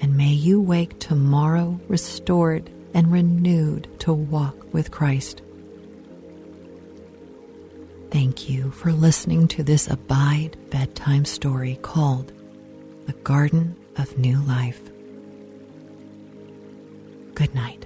And 0.00 0.16
may 0.16 0.32
you 0.32 0.60
wake 0.60 0.98
tomorrow 0.98 1.78
restored 1.88 2.70
and 2.94 3.12
renewed 3.12 3.88
to 4.00 4.12
walk 4.12 4.72
with 4.72 4.90
Christ. 4.90 5.42
Thank 8.10 8.48
you 8.48 8.70
for 8.72 8.92
listening 8.92 9.48
to 9.48 9.62
this 9.62 9.88
Abide 9.88 10.56
bedtime 10.70 11.24
story 11.24 11.78
called 11.82 12.32
The 13.06 13.12
Garden 13.24 13.76
of 13.96 14.16
New 14.16 14.40
Life. 14.42 14.80
Good 17.34 17.54
night. 17.54 17.84